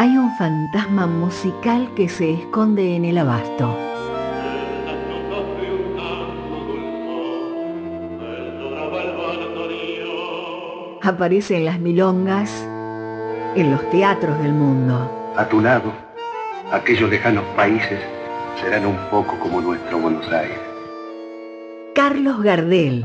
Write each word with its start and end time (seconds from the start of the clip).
Hay 0.00 0.16
un 0.16 0.32
fantasma 0.36 1.08
musical 1.08 1.92
que 1.96 2.08
se 2.08 2.34
esconde 2.34 2.94
en 2.94 3.04
el 3.04 3.18
abasto. 3.18 3.76
Aparece 11.02 11.56
en 11.56 11.64
las 11.64 11.80
milongas, 11.80 12.64
en 13.56 13.72
los 13.72 13.90
teatros 13.90 14.38
del 14.38 14.52
mundo. 14.52 15.10
A 15.36 15.48
tu 15.48 15.60
lado, 15.60 15.92
aquellos 16.70 17.10
lejanos 17.10 17.42
países 17.56 17.98
serán 18.60 18.86
un 18.86 18.96
poco 19.10 19.36
como 19.40 19.60
nuestro 19.60 19.98
Buenos 19.98 20.30
Aires. 20.30 20.60
Carlos 21.96 22.40
Gardel. 22.40 23.04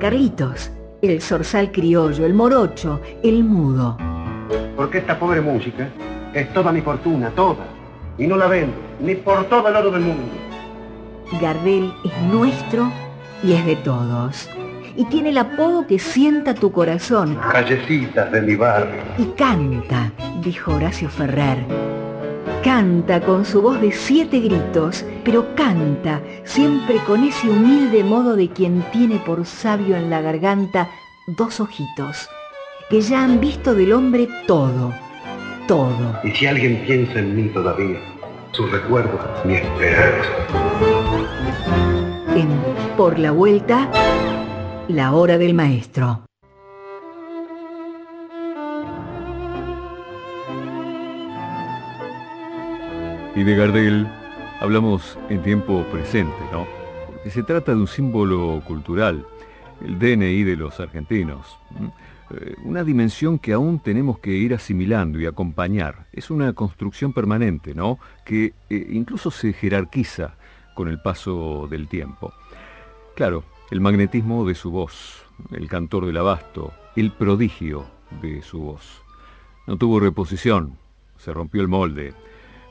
Carlitos, 0.00 0.72
el 1.02 1.22
zorzal 1.22 1.70
criollo, 1.70 2.26
el 2.26 2.34
morocho, 2.34 3.00
el 3.22 3.44
mudo. 3.44 3.96
Porque 4.76 4.98
esta 4.98 5.18
pobre 5.18 5.40
música 5.40 5.88
es 6.34 6.52
toda 6.52 6.72
mi 6.72 6.80
fortuna, 6.80 7.30
toda. 7.30 7.64
Y 8.16 8.26
no 8.26 8.36
la 8.36 8.48
vendo, 8.48 8.74
ni 9.00 9.14
por 9.14 9.44
todo 9.44 9.68
el 9.68 9.76
oro 9.76 9.90
del 9.92 10.02
mundo. 10.02 10.32
Gardel 11.40 11.92
es 12.04 12.22
nuestro 12.32 12.90
y 13.42 13.52
es 13.52 13.64
de 13.64 13.76
todos. 13.76 14.48
Y 14.96 15.04
tiene 15.04 15.28
el 15.28 15.38
apodo 15.38 15.86
que 15.86 16.00
sienta 16.00 16.54
tu 16.54 16.72
corazón. 16.72 17.38
Callecitas 17.52 18.32
de 18.32 18.42
mi 18.42 18.56
barrio. 18.56 19.00
Y 19.18 19.26
canta, 19.36 20.10
dijo 20.42 20.74
Horacio 20.74 21.08
Ferrer. 21.08 21.58
Canta 22.68 23.22
con 23.22 23.46
su 23.46 23.62
voz 23.62 23.80
de 23.80 23.90
siete 23.90 24.40
gritos, 24.40 25.02
pero 25.24 25.54
canta 25.54 26.20
siempre 26.44 26.98
con 27.06 27.24
ese 27.24 27.48
humilde 27.48 28.04
modo 28.04 28.36
de 28.36 28.50
quien 28.50 28.84
tiene 28.92 29.16
por 29.24 29.46
sabio 29.46 29.96
en 29.96 30.10
la 30.10 30.20
garganta 30.20 30.90
dos 31.38 31.60
ojitos, 31.60 32.28
que 32.90 33.00
ya 33.00 33.24
han 33.24 33.40
visto 33.40 33.74
del 33.74 33.94
hombre 33.94 34.28
todo, 34.46 34.92
todo. 35.66 36.20
Y 36.22 36.30
si 36.32 36.46
alguien 36.46 36.84
piensa 36.86 37.20
en 37.20 37.36
mí 37.36 37.48
todavía, 37.54 38.00
su 38.52 38.66
recuerdo, 38.66 39.18
mi 39.46 39.54
esperanza. 39.54 40.28
En 42.36 42.50
Por 42.98 43.18
la 43.18 43.30
Vuelta, 43.30 43.90
la 44.88 45.14
hora 45.14 45.38
del 45.38 45.54
maestro. 45.54 46.27
Y 53.38 53.44
de 53.44 53.54
Gardel 53.54 54.08
hablamos 54.58 55.16
en 55.28 55.40
tiempo 55.44 55.84
presente, 55.92 56.34
¿no? 56.50 56.66
Porque 57.06 57.30
se 57.30 57.44
trata 57.44 57.70
de 57.70 57.78
un 57.78 57.86
símbolo 57.86 58.60
cultural, 58.66 59.24
el 59.80 59.96
DNI 59.96 60.42
de 60.42 60.56
los 60.56 60.80
argentinos. 60.80 61.56
Eh, 62.32 62.56
una 62.64 62.82
dimensión 62.82 63.38
que 63.38 63.52
aún 63.52 63.78
tenemos 63.78 64.18
que 64.18 64.32
ir 64.32 64.54
asimilando 64.54 65.20
y 65.20 65.26
acompañar. 65.26 66.08
Es 66.12 66.32
una 66.32 66.52
construcción 66.52 67.12
permanente, 67.12 67.76
¿no? 67.76 68.00
Que 68.24 68.54
eh, 68.70 68.88
incluso 68.90 69.30
se 69.30 69.52
jerarquiza 69.52 70.34
con 70.74 70.88
el 70.88 71.00
paso 71.00 71.68
del 71.70 71.86
tiempo. 71.86 72.32
Claro, 73.14 73.44
el 73.70 73.80
magnetismo 73.80 74.48
de 74.48 74.56
su 74.56 74.72
voz, 74.72 75.24
el 75.52 75.68
cantor 75.68 76.06
del 76.06 76.16
abasto, 76.16 76.72
el 76.96 77.12
prodigio 77.12 77.86
de 78.20 78.42
su 78.42 78.58
voz. 78.58 79.00
No 79.68 79.76
tuvo 79.76 80.00
reposición, 80.00 80.76
se 81.18 81.32
rompió 81.32 81.62
el 81.62 81.68
molde 81.68 82.14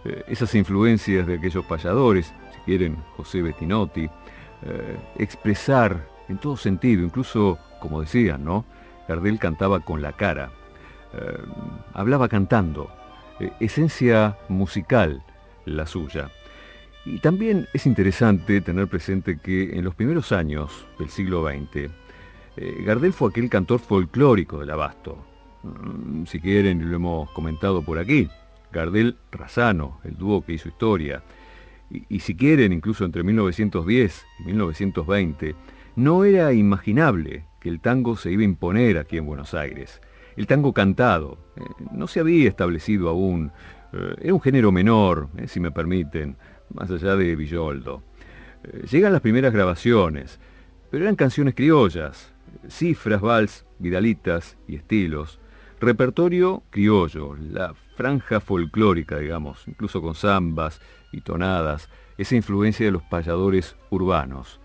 eh, 0.06 0.24
esas 0.28 0.54
influencias 0.56 1.26
de 1.28 1.36
aquellos 1.36 1.66
payadores, 1.66 2.34
si 2.54 2.60
quieren, 2.66 2.98
José 3.16 3.42
Bettinotti, 3.42 4.10
eh, 4.64 4.98
expresar 5.18 6.08
en 6.30 6.38
todo 6.38 6.58
sentido, 6.58 7.04
incluso, 7.04 7.58
como 7.80 8.02
decían, 8.02 8.44
¿no? 8.44 8.66
Gardel 9.08 9.40
cantaba 9.40 9.80
con 9.80 10.02
la 10.02 10.12
cara, 10.14 10.52
eh, 11.14 11.38
hablaba 11.94 12.28
cantando, 12.28 12.92
esencia 13.60 14.38
musical 14.50 15.24
la 15.66 15.86
suya. 15.86 16.30
Y 17.06 17.20
también 17.20 17.68
es 17.74 17.86
interesante 17.86 18.62
tener 18.62 18.88
presente 18.88 19.40
que 19.40 19.78
en 19.78 19.84
los 19.84 19.96
primeros 19.96 20.32
años 20.32 20.86
del 21.00 21.10
siglo 21.10 21.48
XX, 21.48 21.90
Gardel 22.84 23.14
fue 23.14 23.30
aquel 23.30 23.50
cantor 23.50 23.80
folclórico 23.80 24.60
del 24.60 24.72
abasto. 24.72 25.18
Mm, 25.64 26.26
si 26.26 26.40
quieren, 26.40 26.90
lo 26.90 26.96
hemos 26.96 27.30
comentado 27.32 27.82
por 27.84 28.00
aquí, 28.00 28.28
Gardel 28.78 29.18
Razano, 29.32 30.00
el 30.04 30.18
dúo 30.18 30.46
que 30.46 30.54
hizo 30.54 30.70
historia, 30.70 31.24
y, 31.90 32.20
si 32.20 32.36
quieren, 32.36 32.74
incluso 32.74 33.06
entre 33.06 33.24
1910 33.24 34.26
y 34.42 34.44
1920, 34.44 35.56
no 35.96 36.24
era 36.24 36.54
imaginable 36.54 37.46
que 37.60 37.70
el 37.70 37.80
tango 37.80 38.16
se 38.18 38.32
iba 38.32 38.44
a 38.44 38.46
imponer 38.46 39.00
aquí 39.00 39.18
en 39.18 39.26
Buenos 39.26 39.56
Aires. 39.56 40.00
El 40.36 40.46
tango 40.46 40.74
cantado 40.74 41.40
eh, 41.56 41.62
no 41.92 42.06
se 42.06 42.20
había 42.20 42.48
establecido 42.48 43.10
aún, 43.10 43.52
eh, 43.94 44.16
era 44.22 44.34
un 44.36 44.42
género 44.42 44.72
menor, 44.72 45.30
eh, 45.38 45.48
si 45.48 45.60
me 45.60 45.72
permiten, 45.72 46.38
más 46.72 46.92
allá 46.92 47.16
de 47.16 47.36
Villoldo. 47.36 48.04
llegan 48.92 49.14
las 49.14 49.22
primeras 49.22 49.54
grabaciones, 49.54 50.40
pero 50.92 51.06
eran 51.06 51.16
canciones 51.16 51.56
criollas, 51.56 52.32
cifras, 52.68 53.22
vals, 53.22 53.66
vidalitas 53.80 54.56
y 54.68 54.76
estilos, 54.76 55.40
repertorio 55.80 56.64
criollo, 56.70 57.36
la 57.38 57.74
franja 57.98 58.40
folclórica, 58.40 59.18
digamos, 59.18 59.68
incluso 59.68 60.02
con 60.02 60.14
zambas 60.14 60.80
y 61.12 61.22
tonadas, 61.22 61.90
esa 62.20 62.36
influencia 62.36 62.86
de 62.86 62.92
los 62.92 63.02
payadores 63.02 63.76
urbanos. 63.90 64.60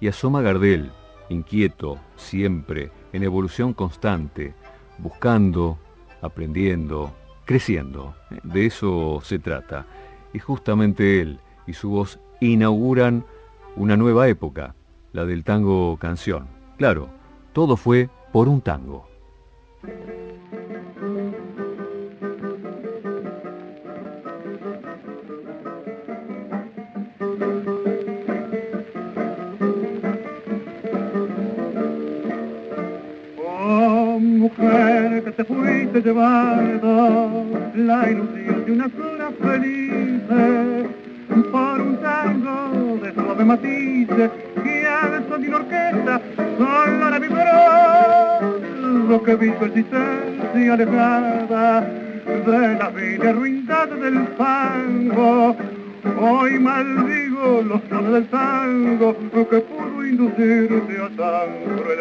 Y 0.00 0.08
asoma 0.08 0.42
Gardel, 0.42 0.92
inquieto, 1.30 1.98
siempre, 2.16 2.92
en 3.14 3.22
evolución 3.22 3.72
constante, 3.72 4.54
buscando, 4.98 5.78
aprendiendo, 6.20 7.14
creciendo. 7.46 8.14
De 8.42 8.66
eso 8.66 9.20
se 9.22 9.38
trata. 9.38 9.86
Y 10.34 10.38
justamente 10.38 11.22
él 11.22 11.40
y 11.66 11.72
su 11.72 11.88
voz 11.88 12.20
inauguran 12.40 13.24
una 13.76 13.96
nueva 13.96 14.28
época, 14.28 14.74
la 15.12 15.24
del 15.24 15.42
tango 15.42 15.96
canción. 15.96 16.48
Claro, 16.76 17.08
todo 17.54 17.78
fue 17.78 18.10
por 18.30 18.48
un 18.48 18.60
tango. 18.60 19.08
Te 35.36 35.44
fuiste 35.44 36.00
llevando 36.00 37.44
la 37.74 38.10
ilusión 38.10 38.64
de 38.64 38.72
una 38.72 38.88
sola 38.90 39.32
feliz 39.42 40.22
por 41.50 41.80
un 41.80 41.96
tango 41.96 42.98
de 43.02 43.12
suave 43.14 43.44
matices 43.44 44.30
que 44.62 44.86
al 44.86 45.28
son 45.28 45.42
de 45.42 45.48
una 45.48 45.56
orquesta 45.56 46.20
solo 46.56 47.10
la 47.10 47.18
vibró 47.18 49.08
lo 49.08 49.22
que 49.24 49.34
visto 49.34 49.64
existencia 49.64 50.74
alejada 50.74 51.80
de 51.80 52.78
la 52.78 52.90
vida 52.90 53.32
ruindad 53.32 53.88
del 53.88 54.26
tango 54.36 55.56
hoy 56.20 56.58
maldigo 56.60 57.62
los 57.62 57.80
sones 57.88 58.12
del 58.12 58.26
tango 58.28 59.16
que 59.50 59.58
pudo 59.58 60.06
inducirte 60.06 60.96
a 60.96 61.08
tan 61.16 61.76
cruel 61.76 62.00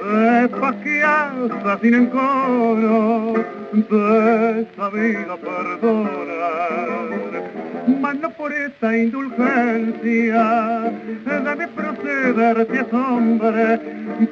sepas 0.00 0.74
que 0.76 1.02
hasta 1.02 1.78
sin 1.80 1.94
encono 1.94 3.34
te 3.72 4.66
sabido 4.74 5.36
perdonar 5.36 7.06
mas 8.00 8.18
no 8.20 8.30
por 8.30 8.52
esa 8.52 8.96
indulgencia 8.96 10.92
de 11.26 11.56
mi 11.56 11.66
proceder 11.66 12.66
te 12.66 12.78
asombre 12.78 13.80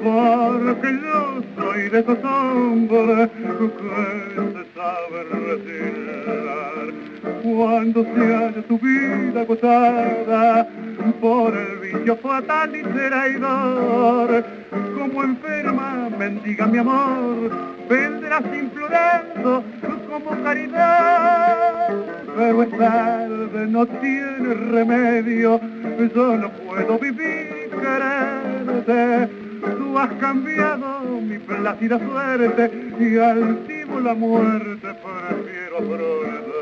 porque 0.02 0.98
yo 1.02 1.42
soy 1.56 1.88
de 1.90 1.98
esos 1.98 2.24
hombres 2.24 3.28
que 3.36 4.34
se 4.34 4.64
saben 4.74 5.26
retirar 5.46 7.03
cuando 7.44 8.04
se 8.04 8.34
haya 8.34 8.62
tu 8.62 8.78
vida 8.78 9.42
agotada 9.42 10.66
por 11.20 11.54
el 11.54 11.78
vicio 11.78 12.16
fatal 12.16 12.74
y 12.74 12.82
traidor. 12.82 14.44
Como 14.98 15.22
enferma, 15.22 16.08
mendiga 16.18 16.66
mi 16.66 16.78
amor, 16.78 17.50
vendrás 17.88 18.44
implorando 18.56 19.62
como 20.08 20.42
caridad. 20.42 21.88
Pero 22.34 22.62
es 22.62 22.78
tarde, 22.78 23.66
no 23.68 23.86
tiene 23.86 24.54
remedio, 24.72 25.60
yo 26.14 26.36
no 26.36 26.50
puedo 26.50 26.98
vivir 26.98 27.70
quererte. 27.70 29.28
Tú 29.76 29.98
has 29.98 30.12
cambiado 30.14 31.20
mi 31.20 31.38
plácida 31.38 31.98
suerte 31.98 32.70
y 32.98 33.18
al 33.18 33.64
la 34.04 34.14
muerte 34.14 34.88
prefiero 35.02 35.78
afrontar 35.78 36.53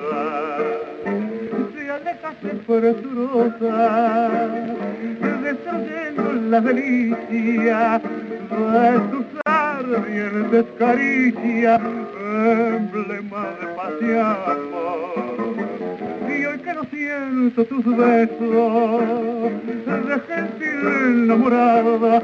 dejaste 2.05 2.49
presurosa, 2.67 4.31
destruyendo 5.43 6.33
la 6.51 6.61
delicia 6.61 8.01
de 8.51 8.99
tus 9.11 9.27
ardientes 9.45 10.65
caricia, 10.79 11.81
emblema 12.77 13.47
de 13.61 13.67
paz 13.77 13.93
y 14.01 14.15
amor. 14.19 15.33
Y 16.29 16.45
hoy 16.45 16.59
que 16.59 16.75
no 16.75 16.85
siento 16.85 17.65
tus 17.65 17.85
besos, 17.97 19.53
de 20.07 20.21
gentil 20.29 20.81
enamorada, 21.25 22.23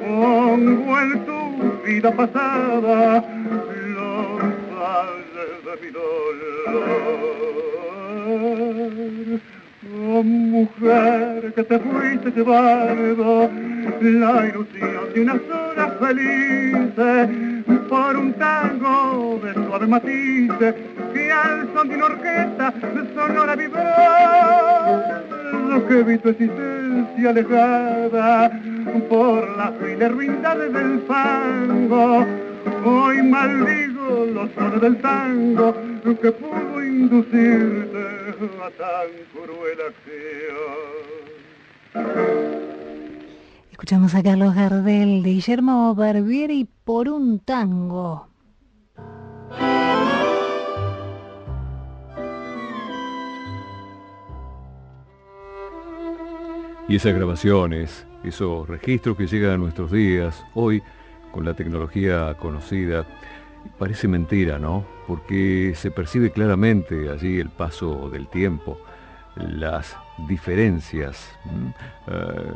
pongo 0.00 1.00
en 1.00 1.26
tu 1.26 1.40
vida 1.84 2.10
pasada 2.12 3.24
los 3.94 4.42
de 5.70 5.76
mi 5.86 5.90
dolor. 5.92 7.40
Oh, 9.92 10.22
mujer 10.22 11.52
que 11.54 11.62
te 11.62 11.78
fuiste 11.78 12.30
llevando 12.30 13.50
la 14.00 14.46
ilusión 14.46 15.14
de 15.14 15.20
una 15.20 15.40
sola 15.48 15.96
feliz 16.00 16.76
por 17.88 18.16
un 18.16 18.32
tango 18.34 19.40
de 19.42 19.54
suave 19.54 19.86
matiz 19.86 20.52
que 21.14 21.32
al 21.32 21.72
son 21.72 21.88
de 21.88 21.94
una 21.96 22.04
orquesta 22.06 22.74
sonora 23.14 23.56
vibró 23.56 23.82
lo 25.68 25.86
que 25.86 26.02
vi 26.02 26.18
tu 26.18 26.28
existencia 26.30 27.30
alejada 27.30 28.60
por 29.08 29.56
las 29.56 29.72
filas 29.78 30.12
ruindades 30.12 30.72
del 30.72 31.00
fango 31.06 32.26
hoy 32.84 33.22
maldigo 33.22 33.99
los 34.10 34.50
sones 34.52 34.80
del 34.80 35.00
tango 35.00 35.74
que 36.20 36.32
pudo 36.32 36.82
inducirte 36.82 37.98
a 38.62 38.70
tan 38.70 39.08
cruel 39.32 39.78
acción. 39.88 41.10
Escuchamos 43.70 44.14
a 44.14 44.22
Carlos 44.22 44.54
Gardel 44.54 45.22
de 45.22 45.30
Guillermo 45.30 45.94
Barbieri 45.94 46.68
por 46.84 47.08
un 47.08 47.38
tango. 47.38 48.28
Y 56.88 56.96
esas 56.96 57.14
grabaciones, 57.14 58.04
esos 58.24 58.68
registros 58.68 59.16
que 59.16 59.28
llegan 59.28 59.52
a 59.52 59.56
nuestros 59.58 59.92
días, 59.92 60.44
hoy, 60.54 60.82
con 61.30 61.44
la 61.44 61.54
tecnología 61.54 62.34
conocida, 62.34 63.06
parece 63.78 64.08
mentira, 64.08 64.58
¿no? 64.58 64.84
Porque 65.06 65.72
se 65.76 65.90
percibe 65.90 66.30
claramente 66.30 67.10
allí 67.10 67.38
el 67.40 67.48
paso 67.50 68.08
del 68.10 68.28
tiempo, 68.28 68.78
las 69.36 69.96
diferencias, 70.28 71.28
eh, 72.06 72.52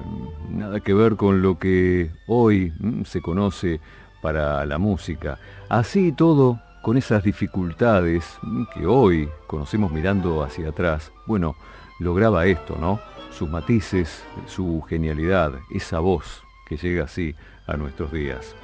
nada 0.50 0.80
que 0.80 0.92
ver 0.94 1.16
con 1.16 1.42
lo 1.42 1.58
que 1.58 2.10
hoy 2.26 2.72
se 3.04 3.20
conoce 3.20 3.80
para 4.20 4.64
la 4.66 4.78
música. 4.78 5.38
Así 5.68 6.12
todo, 6.12 6.60
con 6.82 6.96
esas 6.96 7.22
dificultades 7.22 8.38
que 8.74 8.86
hoy 8.86 9.28
conocemos 9.46 9.90
mirando 9.92 10.42
hacia 10.42 10.68
atrás, 10.68 11.12
bueno, 11.26 11.56
lograba 12.00 12.46
esto, 12.46 12.76
¿no? 12.78 13.00
Sus 13.30 13.48
matices, 13.48 14.22
su 14.46 14.82
genialidad, 14.82 15.52
esa 15.74 16.00
voz 16.00 16.42
que 16.68 16.76
llega 16.76 17.04
así 17.04 17.34
a 17.66 17.76
nuestros 17.76 18.12
días. 18.12 18.54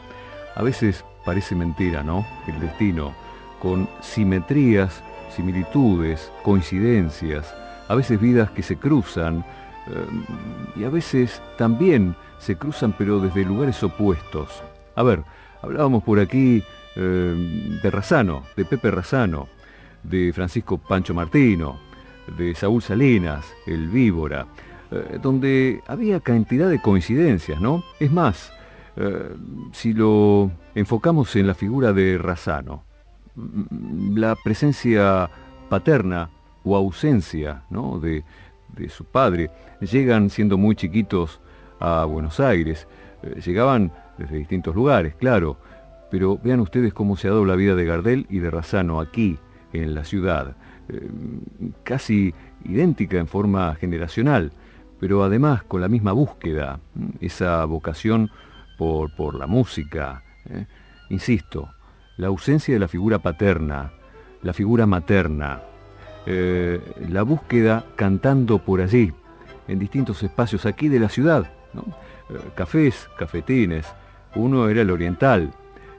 A 0.57 0.63
veces 0.63 1.05
parece 1.25 1.55
mentira, 1.55 2.03
¿no? 2.03 2.27
El 2.47 2.61
destino, 2.61 3.13
con 3.61 3.89
simetrías, 4.01 5.03
similitudes, 5.35 6.31
coincidencias, 6.43 7.55
a 7.89 7.95
veces 7.95 8.21
vidas 8.21 8.51
que 8.51 8.63
se 8.63 8.77
cruzan 8.77 9.45
eh, 9.89 10.81
y 10.81 10.85
a 10.85 10.91
veces 10.91 11.43
también 11.59 12.15
se 12.39 12.57
cruzan 12.57 12.95
pero 12.97 13.21
desde 13.21 13.45
lugares 13.45 13.83
opuestos. 13.83 14.63
A 14.97 15.03
ver, 15.03 15.23
hablábamos 15.63 16.03
por 16.03 16.19
aquí 16.21 16.63
eh, 16.97 17.79
de 17.83 17.91
Razano, 17.91 18.45
de 18.57 18.65
Pepe 18.65 18.91
Razano, 18.91 19.49
de 20.03 20.33
Francisco 20.33 20.79
Pancho 20.79 21.15
Martino, 21.15 21.79
de 22.37 22.55
Saúl 22.55 22.83
Salinas, 22.83 23.45
el 23.67 23.89
Víbora, 23.89 24.47
eh, 24.91 25.19
donde 25.23 25.83
había 25.87 26.21
cantidad 26.21 26.69
de 26.69 26.81
coincidencias, 26.81 27.61
¿no? 27.61 27.85
Es 27.99 28.11
más, 28.11 28.53
si 29.73 29.93
lo 29.93 30.51
enfocamos 30.75 31.35
en 31.37 31.47
la 31.47 31.55
figura 31.55 31.93
de 31.93 32.19
Razano, 32.19 32.85
mm, 33.37 34.17
la 34.17 34.37
presencia 34.37 35.31
paterna 35.69 36.29
o 36.65 36.77
ausencia 36.77 37.63
¿no? 37.71 37.99
de, 37.99 38.25
su 38.89 39.05
padre. 39.05 39.51
Llegan 39.81 40.31
siendo 40.31 40.57
muy 40.57 40.75
chiquitos 40.75 41.41
a 41.81 42.05
Buenos 42.05 42.41
Aires, 42.41 42.87
eh, 43.23 43.41
llegaban 43.45 43.93
desde 44.19 44.37
distintos 44.37 44.75
lugares, 44.75 45.15
claro, 45.17 45.57
pero 46.11 46.39
vean 46.43 46.61
ustedes 46.61 46.93
cómo 46.93 47.17
se 47.17 47.29
ha 47.29 47.31
dado 47.31 47.45
la 47.45 47.57
vida 47.57 47.75
de 47.75 47.85
Gardel 47.85 48.27
y 48.29 48.39
de 48.39 48.51
Razano 48.51 49.01
aquí, 49.01 49.39
en 49.73 49.95
la 49.95 50.05
ciudad, 50.05 50.57
eh, 50.89 51.09
casi 51.85 52.35
idéntica 52.65 53.19
en 53.19 53.29
forma 53.29 53.75
generacional, 53.77 54.53
pero 54.99 55.23
además 55.25 55.63
con 55.63 55.81
la 55.81 55.89
misma 55.89 56.13
búsqueda, 56.13 56.81
esa 57.21 57.65
vocación 57.65 58.31
por, 58.81 59.11
por 59.11 59.35
la 59.35 59.47
música. 59.47 60.23
¿eh? 60.49 60.65
Insisto, 61.11 61.69
la 62.17 62.29
ausencia 62.29 62.73
de 62.73 62.81
la 62.81 62.89
figura 62.89 63.19
paterna, 63.19 63.93
la 64.43 64.55
figura 64.55 64.87
materna, 64.87 65.61
eh, 66.25 66.81
la 67.11 67.23
búsqueda 67.23 67.85
cantando 67.97 68.59
por 68.59 68.81
allí, 68.81 69.13
en 69.69 69.79
distintos 69.79 70.23
espacios 70.23 70.65
aquí 70.65 70.89
de 70.89 70.99
la 70.99 71.11
ciudad. 71.11 71.53
Eh, 71.75 72.39
cafés, 72.55 73.07
cafetines. 73.19 73.87
Uno 74.35 74.67
era 74.71 74.81
el 74.81 74.91
Oriental, 74.91 75.53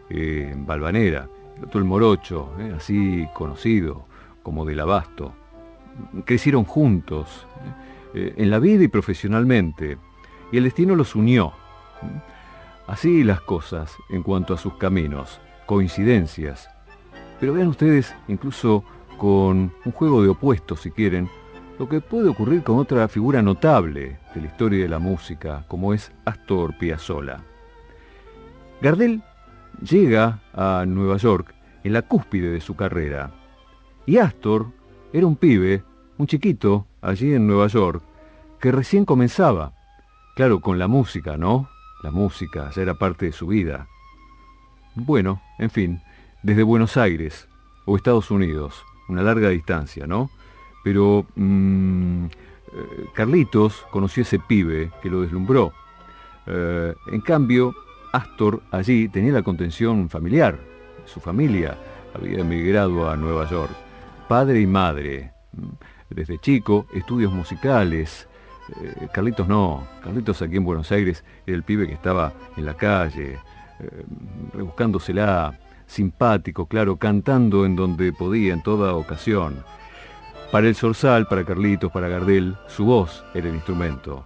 en 0.09 0.65
Balvanera, 0.65 1.27
el 1.57 1.65
otro 1.65 1.79
el 1.79 1.85
Morocho, 1.85 2.51
así 2.75 3.27
conocido 3.35 4.07
como 4.41 4.65
del 4.65 4.79
Abasto. 4.79 5.33
Crecieron 6.25 6.63
juntos, 6.63 7.45
en 8.13 8.49
la 8.49 8.57
vida 8.57 8.83
y 8.85 8.87
profesionalmente, 8.87 9.97
y 10.51 10.57
el 10.57 10.63
destino 10.63 10.95
los 10.95 11.15
unió. 11.15 11.53
Así 12.87 13.23
las 13.23 13.41
cosas 13.41 13.95
en 14.09 14.23
cuanto 14.23 14.53
a 14.53 14.57
sus 14.57 14.73
caminos, 14.75 15.39
coincidencias. 15.65 16.69
Pero 17.39 17.53
vean 17.53 17.69
ustedes, 17.69 18.13
incluso 18.27 18.83
con 19.17 19.73
un 19.85 19.91
juego 19.91 20.21
de 20.21 20.29
opuestos, 20.29 20.81
si 20.81 20.91
quieren, 20.91 21.29
lo 21.79 21.89
que 21.89 22.01
puede 22.01 22.29
ocurrir 22.29 22.63
con 22.63 22.77
otra 22.77 23.07
figura 23.07 23.41
notable 23.41 24.19
de 24.35 24.41
la 24.41 24.47
historia 24.47 24.83
de 24.83 24.89
la 24.89 24.99
música, 24.99 25.65
como 25.67 25.93
es 25.93 26.11
Astor 26.25 26.77
Piazzolla. 26.77 27.41
Gardel 28.81 29.23
llega 29.81 30.39
a 30.53 30.85
Nueva 30.85 31.17
York 31.17 31.55
en 31.83 31.93
la 31.93 32.03
cúspide 32.03 32.51
de 32.51 32.61
su 32.61 32.75
carrera, 32.75 33.31
y 34.05 34.17
Astor 34.17 34.67
era 35.13 35.25
un 35.25 35.35
pibe, 35.35 35.83
un 36.17 36.27
chiquito, 36.27 36.85
allí 37.01 37.33
en 37.33 37.47
Nueva 37.47 37.67
York, 37.67 38.03
que 38.59 38.71
recién 38.71 39.05
comenzaba. 39.05 39.73
Claro, 40.35 40.61
con 40.61 40.77
la 40.77 40.87
música, 40.87 41.35
¿no? 41.35 41.67
La 42.01 42.11
música 42.11 42.71
era 42.75 42.95
parte 42.95 43.27
de 43.27 43.31
su 43.31 43.47
vida. 43.47 43.87
Bueno, 44.95 45.41
en 45.59 45.69
fin, 45.69 46.01
desde 46.43 46.63
Buenos 46.63 46.97
Aires 46.97 47.47
o 47.85 47.95
Estados 47.95 48.31
Unidos, 48.31 48.83
una 49.07 49.21
larga 49.21 49.49
distancia, 49.49 50.07
¿no? 50.07 50.29
Pero 50.83 51.25
mm, 51.35 52.25
eh, 52.25 53.05
Carlitos 53.13 53.85
conoció 53.91 54.23
ese 54.23 54.39
pibe 54.39 54.91
que 55.01 55.09
lo 55.09 55.21
deslumbró. 55.21 55.73
Eh, 56.47 56.93
en 57.11 57.21
cambio, 57.21 57.75
Astor 58.11 58.61
allí 58.71 59.07
tenía 59.07 59.33
la 59.33 59.43
contención 59.43 60.09
familiar. 60.09 60.59
Su 61.05 61.19
familia 61.19 61.77
había 62.13 62.39
emigrado 62.39 63.09
a 63.09 63.15
Nueva 63.15 63.49
York. 63.49 63.71
Padre 64.27 64.61
y 64.61 64.67
madre. 64.67 65.31
Desde 66.09 66.39
chico, 66.39 66.87
estudios 66.93 67.31
musicales. 67.31 68.27
Eh, 68.81 69.07
Carlitos 69.13 69.47
no. 69.47 69.87
Carlitos 70.03 70.41
aquí 70.41 70.57
en 70.57 70.63
Buenos 70.63 70.91
Aires 70.91 71.23
era 71.45 71.57
el 71.57 71.63
pibe 71.63 71.87
que 71.87 71.93
estaba 71.93 72.33
en 72.57 72.65
la 72.65 72.75
calle, 72.75 73.37
rebuscándosela, 74.53 75.57
simpático, 75.87 76.67
claro, 76.67 76.97
cantando 76.97 77.65
en 77.65 77.75
donde 77.75 78.13
podía 78.13 78.53
en 78.53 78.63
toda 78.63 78.95
ocasión. 78.95 79.63
Para 80.51 80.67
el 80.67 80.75
Sorsal, 80.75 81.27
para 81.27 81.45
Carlitos, 81.45 81.91
para 81.91 82.07
Gardel, 82.07 82.55
su 82.67 82.85
voz 82.85 83.23
era 83.33 83.47
el 83.47 83.55
instrumento. 83.55 84.25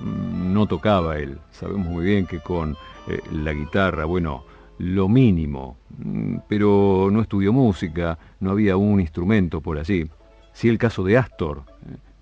Mm, 0.00 0.52
no 0.52 0.66
tocaba 0.66 1.18
él, 1.18 1.38
sabemos 1.50 1.86
muy 1.86 2.04
bien 2.04 2.26
que 2.26 2.40
con 2.40 2.76
eh, 3.08 3.20
la 3.32 3.52
guitarra, 3.52 4.04
bueno, 4.04 4.44
lo 4.78 5.08
mínimo, 5.08 5.76
mm, 5.98 6.38
pero 6.48 7.08
no 7.10 7.20
estudió 7.20 7.52
música, 7.52 8.18
no 8.40 8.50
había 8.50 8.76
un 8.76 9.00
instrumento 9.00 9.60
por 9.60 9.78
allí. 9.78 10.08
Sí 10.52 10.68
el 10.68 10.78
caso 10.78 11.02
de 11.04 11.18
Astor, 11.18 11.62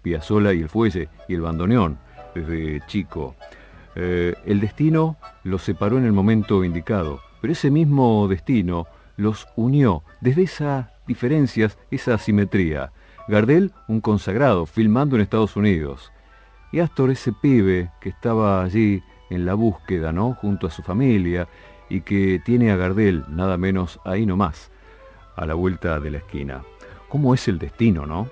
Piazzolla 0.05 0.53
y 0.53 0.61
el 0.61 0.69
fuelle 0.69 1.09
y 1.27 1.35
el 1.35 1.41
bandoneón, 1.41 1.99
desde 2.35 2.81
chico. 2.87 3.35
Eh, 3.97 4.35
el 4.45 4.61
destino 4.61 5.17
los 5.43 5.63
separó 5.63 5.99
en 5.99 6.05
el 6.05 6.13
momento 6.13 6.63
indicado. 6.63 7.21
Pero 7.41 7.53
ese 7.53 7.71
mismo 7.71 8.29
destino 8.29 8.87
los 9.17 9.49
unió 9.57 10.03
desde 10.21 10.43
esas 10.43 10.87
diferencias, 11.07 11.79
esa 11.91 12.19
simetría. 12.19 12.93
Gardel, 13.29 13.73
un 13.89 14.01
consagrado, 14.01 14.67
filmando 14.67 15.17
en 15.17 15.23
Estados 15.23 15.57
Unidos. 15.57 16.13
Y 16.71 16.81
Astor, 16.81 17.11
ese 17.11 17.33
pibe 17.33 17.91
que 18.01 18.11
estaba 18.11 18.63
allí 18.63 19.03
en 19.31 19.47
la 19.47 19.55
búsqueda, 19.55 20.13
¿no? 20.13 20.35
Junto 20.35 20.67
a 20.67 20.71
su 20.71 20.83
familia 20.83 21.49
y 21.89 22.03
que 22.03 22.41
tiene 22.45 22.71
a 22.71 22.77
Gardel, 22.77 23.25
nada 23.29 23.57
menos 23.57 24.01
ahí 24.05 24.27
nomás, 24.27 24.71
a 25.37 25.47
la 25.47 25.55
vuelta 25.55 26.01
de 26.01 26.11
la 26.11 26.19
esquina. 26.19 26.63
¿Cómo 27.09 27.33
es 27.33 27.47
el 27.49 27.59
destino, 27.59 28.07
no? 28.07 28.29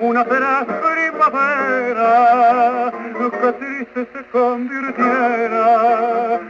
Una 0.00 0.24
feraz 0.24 0.64
primavera 0.66 2.12
que 3.40 3.52
triste 3.52 4.08
se 4.12 4.24
convirtiera 4.30 6.40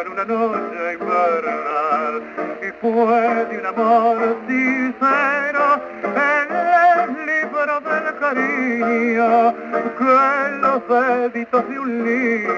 en 0.00 0.08
una 0.12 0.24
noche 0.24 0.92
invernal 1.00 2.22
y 2.60 2.70
fue 2.80 3.44
de 3.46 3.58
un 3.58 3.66
amor 3.66 4.18
sincero 4.46 5.80
el 6.14 6.48
libro 7.26 7.74
del 7.80 8.06
cariño 8.18 9.54
que 9.98 10.14
los 10.60 10.80
deditos 10.88 11.62
de 11.68 11.76
un 11.78 11.90
niño 12.04 12.54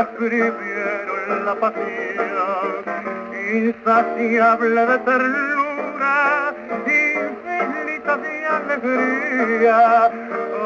escribieron 0.00 1.44
la 1.44 1.54
pasión 1.54 3.15
insaciable 3.46 4.86
de 4.86 4.98
ternura 4.98 6.54
de 8.16 8.46
alegría 8.46 10.10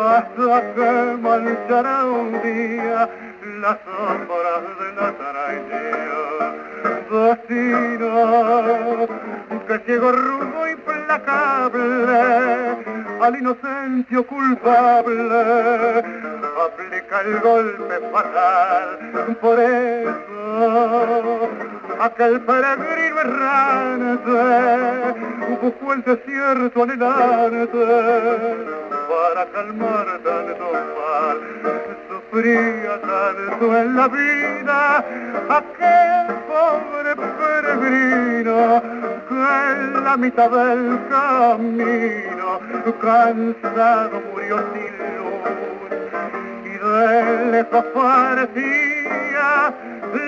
hasta 0.00 0.74
que 0.74 1.16
manchará 1.20 2.04
un 2.04 2.32
día 2.42 3.08
las 3.60 3.78
sombras 3.84 4.62
de 4.80 4.88
la 4.96 5.08
traición. 5.20 6.50
Destino 7.10 8.14
que 9.66 9.76
ciego 9.80 10.10
rudo 10.12 10.68
implacable 10.68 12.18
al 13.20 13.36
inocente 13.36 14.22
culpable 14.22 16.04
aplica 16.66 17.20
el 17.20 17.40
golpe 17.40 18.00
fatal. 18.12 19.36
Por 19.40 19.60
eso 19.60 21.48
aquel 22.00 22.40
peregrino 22.40 23.20
errante 23.20 24.40
buscó 25.62 25.92
el 25.92 26.02
desierto 26.02 26.82
anhelante 26.82 27.86
para 29.10 29.46
calmar 29.52 29.89
tanto 30.24 30.72
mal. 30.96 31.38
Sufría 32.08 33.00
tanto 33.00 33.76
en 33.76 33.96
la 33.96 34.08
vida 34.08 35.04
aquel 35.58 36.26
pobre 36.48 37.16
peregrino 37.38 38.82
que 39.28 39.40
en 39.72 40.04
la 40.04 40.16
mitad 40.16 40.50
del 40.50 41.00
camino 41.08 42.20
cansado 43.00 44.20
murió 44.32 44.58
sin 44.72 44.92
luz 45.16 45.44
y 46.64 46.68
de 46.68 47.50
lejos 47.50 47.84
parecía 47.94 49.74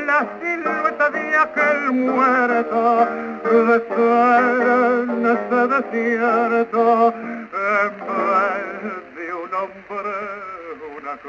la 0.07 0.27
silueta 0.41 1.11
de 1.11 1.37
aquel 1.37 1.93
muerto 1.93 3.07
de 3.45 3.77
en 5.03 5.27
ese 5.27 5.61
desierto 5.69 7.15
en 7.15 8.22
una 11.13 11.21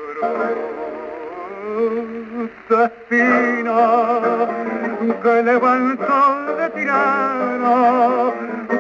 cruz 1.64 2.52
destino 2.70 4.48
que 5.22 5.44
levantó 5.44 6.56
de 6.56 6.70
tirano 6.70 8.34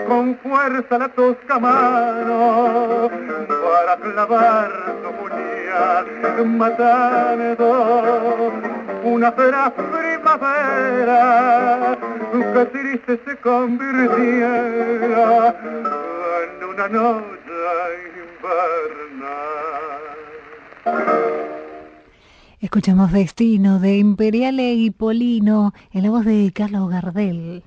con 0.08 0.38
fuerza 0.38 0.98
la 0.98 1.10
tosca 1.10 1.60
mano 1.60 3.10
para 3.48 3.98
clavar 3.98 4.72
su 5.04 5.12
puñal 5.20 6.06
matando 6.46 8.54
una 9.04 9.30
feraz 9.34 9.74
primavera 9.74 11.20
que 12.32 12.66
triste 12.66 13.20
se 13.26 13.36
convirtiera 13.38 15.54
en 16.44 16.64
una 16.64 16.88
noche 16.88 17.34
invernal. 18.44 20.33
Escuchamos 22.60 23.12
Destino 23.12 23.80
de 23.80 23.98
Imperiale 23.98 24.74
y 24.74 24.90
Polino 24.90 25.74
en 25.92 26.04
la 26.04 26.10
voz 26.10 26.26
de 26.26 26.52
Carlos 26.54 26.90
Gardel. 26.90 27.64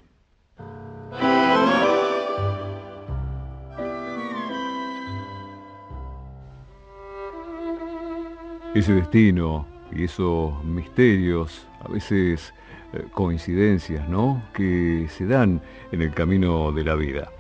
Ese 8.75 8.93
destino 8.93 9.67
y 9.93 10.05
esos 10.05 10.65
misterios, 10.65 11.67
a 11.81 11.89
veces 11.89 12.53
eh, 12.93 13.05
coincidencias, 13.13 14.07
¿no? 14.09 14.43
Que 14.53 15.07
se 15.09 15.27
dan 15.27 15.63
en 15.93 16.03
el 16.03 16.13
camino 16.13 16.73
de 16.73 16.85
la 16.85 16.95
vida. 16.95 17.31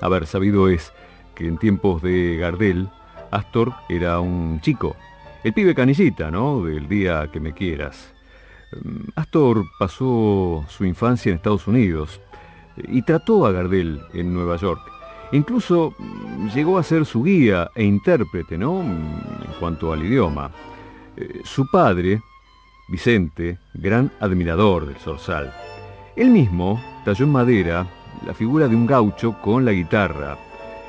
A 0.00 0.08
ver, 0.08 0.26
sabido 0.26 0.68
es 0.68 0.92
que 1.34 1.46
en 1.46 1.56
tiempos 1.56 2.02
de 2.02 2.36
Gardel, 2.36 2.88
Astor 3.30 3.72
era 3.88 4.20
un 4.20 4.60
chico, 4.60 4.96
el 5.44 5.52
pibe 5.52 5.74
canillita, 5.74 6.30
¿no? 6.30 6.64
Del 6.64 6.88
día 6.88 7.28
que 7.32 7.40
me 7.40 7.52
quieras. 7.52 8.12
Mm, 8.72 9.10
Astor 9.16 9.64
pasó 9.78 10.64
su 10.68 10.84
infancia 10.84 11.30
en 11.30 11.36
Estados 11.36 11.66
Unidos 11.66 12.20
y 12.76 13.02
trató 13.02 13.46
a 13.46 13.52
Gardel 13.52 14.00
en 14.14 14.32
Nueva 14.32 14.56
York. 14.56 14.80
Incluso 15.32 15.94
mm, 15.98 16.48
llegó 16.48 16.78
a 16.78 16.82
ser 16.82 17.04
su 17.04 17.22
guía 17.24 17.70
e 17.74 17.84
intérprete, 17.84 18.56
¿no? 18.56 18.82
Mm, 18.82 19.44
en 19.46 19.52
cuanto 19.58 19.92
al 19.92 20.04
idioma. 20.04 20.50
Eh, 21.16 21.40
su 21.44 21.66
padre, 21.70 22.20
Vicente, 22.88 23.58
gran 23.74 24.10
admirador 24.20 24.86
del 24.86 24.96
zorzal. 24.96 25.52
Él 26.16 26.30
mismo 26.30 26.80
talló 27.04 27.24
en 27.24 27.32
madera 27.32 27.86
la 28.26 28.34
figura 28.34 28.68
de 28.68 28.76
un 28.76 28.86
gaucho 28.86 29.40
con 29.40 29.64
la 29.64 29.72
guitarra, 29.72 30.36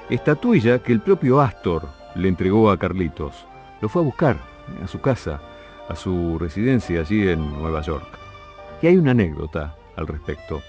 estatuilla 0.09 0.79
que 0.79 0.91
el 0.91 1.01
propio 1.01 1.41
Astor 1.41 1.87
le 2.15 2.27
entregó 2.27 2.69
a 2.69 2.77
Carlitos. 2.77 3.45
Lo 3.83 3.89
fue 3.89 4.01
a 4.01 4.05
buscar 4.05 4.37
a 4.81 4.87
su 4.87 5.01
casa, 5.01 5.41
a 5.89 5.95
su 5.97 6.39
residencia 6.39 7.01
allí 7.01 7.27
en 7.27 7.51
Nueva 7.51 7.81
York. 7.81 8.07
Y 8.81 8.87
hay 8.87 8.95
una 8.95 9.11
anécdota 9.11 9.75
al 9.97 10.07
respecto. 10.07 10.61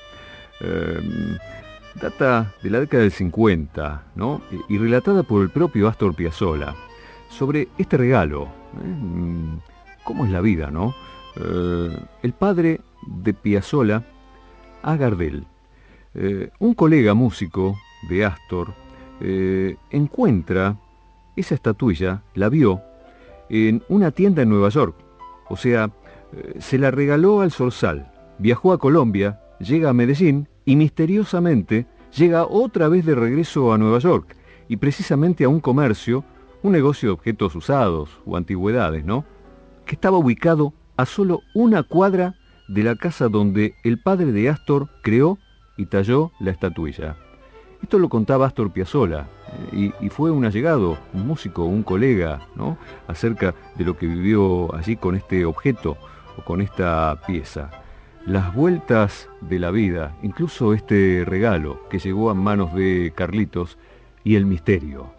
Em, 0.59 1.39
data 1.95 2.53
de 2.61 2.71
la 2.71 2.81
década 2.81 3.05
del 3.05 3.13
50, 3.13 4.03
¿no? 4.17 4.41
Y 4.69 4.79
relatada 4.79 5.23
por 5.23 5.43
el 5.43 5.51
propio 5.51 5.87
Astor 5.87 6.17
Piazzolla 6.17 6.75
sobre 7.29 7.69
este 7.79 7.97
regalo. 7.99 8.49
¿eh? 8.83 8.89
Mm, 8.89 9.59
¿Cómo 10.03 10.25
es 10.25 10.33
la 10.33 10.41
vida, 10.41 10.73
no? 10.73 10.93
Eh, 11.37 11.97
el 12.25 12.33
padre 12.33 12.81
de 13.07 13.33
Piazzolla 13.33 14.03
a 14.83 14.97
Gardel. 14.97 15.47
Eh, 16.15 16.51
un 16.59 16.75
colega 16.75 17.15
músico 17.15 17.79
de 18.09 18.25
Astor 18.25 18.75
encuentra 19.91 20.77
esa 21.37 21.55
estatuilla, 21.55 22.23
la 22.35 22.49
vio, 22.49 22.83
en 23.49 23.83
una 23.89 24.11
tienda 24.11 24.43
en 24.43 24.49
Nueva 24.49 24.69
York. 24.69 24.97
O 25.49 25.57
sea, 25.57 25.91
se 26.59 26.79
la 26.79 26.91
regaló 26.91 27.41
al 27.41 27.51
Sorsal, 27.51 28.11
viajó 28.39 28.73
a 28.73 28.79
Colombia, 28.79 29.41
llega 29.61 29.91
a 29.91 29.95
Medellín 29.95 30.49
y 30.65 30.77
misteriosamente 30.77 31.87
llega 32.17 32.47
otra 32.47 32.89
vez 32.89 33.05
de 33.05 33.15
regreso 33.15 33.73
a 33.73 33.79
Nueva 33.79 33.99
York 33.99 34.37
y 34.69 34.77
precisamente 34.77 35.45
a 35.45 35.49
un 35.49 35.61
comercio 35.61 36.25
un 36.65 36.73
negocio 36.73 37.11
de 37.11 37.13
objetos 37.13 37.55
usados 37.55 38.09
o 38.25 38.39
antigüedades, 38.39 39.05
¿no? 39.05 39.27
Que 39.85 39.97
estaba 39.97 40.17
ubicado 40.17 40.73
a 40.97 41.05
solo 41.05 41.41
una 41.55 41.83
cuadra 41.83 42.37
de 42.69 42.83
la 42.83 42.97
casa 42.97 43.29
donde 43.29 43.75
el 43.85 44.01
padre 44.01 44.33
de 44.33 44.49
Astor 44.49 44.89
creó 45.03 45.39
y 45.77 45.87
talló 45.87 46.33
la 46.41 46.53
estatuilla. 46.53 47.19
Esto 47.85 47.99
lo 47.99 48.09
contaba 48.09 48.47
Astor 48.47 48.71
Piazzolla 48.71 49.27
eh, 49.75 49.93
y, 50.01 50.09
fue 50.09 50.31
un 50.31 50.47
allegado, 50.47 50.97
un 51.13 51.27
músico, 51.27 51.65
un 51.65 51.83
colega, 51.83 52.41
¿no? 52.57 52.79
Acerca 53.09 53.55
de 53.77 53.85
lo 53.85 53.95
que 53.99 54.07
vivió 54.07 54.75
allí 54.75 54.97
con 54.97 55.15
este 55.15 55.45
objeto 55.45 55.99
o 56.39 56.43
con 56.47 56.63
esta 56.63 57.21
pieza. 57.27 57.71
Las 58.25 58.55
vueltas 58.55 59.29
de 59.43 59.59
la 59.59 59.71
vida, 59.71 60.17
incluso 60.23 60.73
este 60.73 61.25
regalo 61.27 61.87
que 61.91 61.99
llegó 61.99 62.31
a 62.31 62.35
manos 62.35 62.75
de 62.75 63.13
Carlitos, 63.15 63.77
y 64.25 64.37
el 64.37 64.47
misterio. 64.47 65.13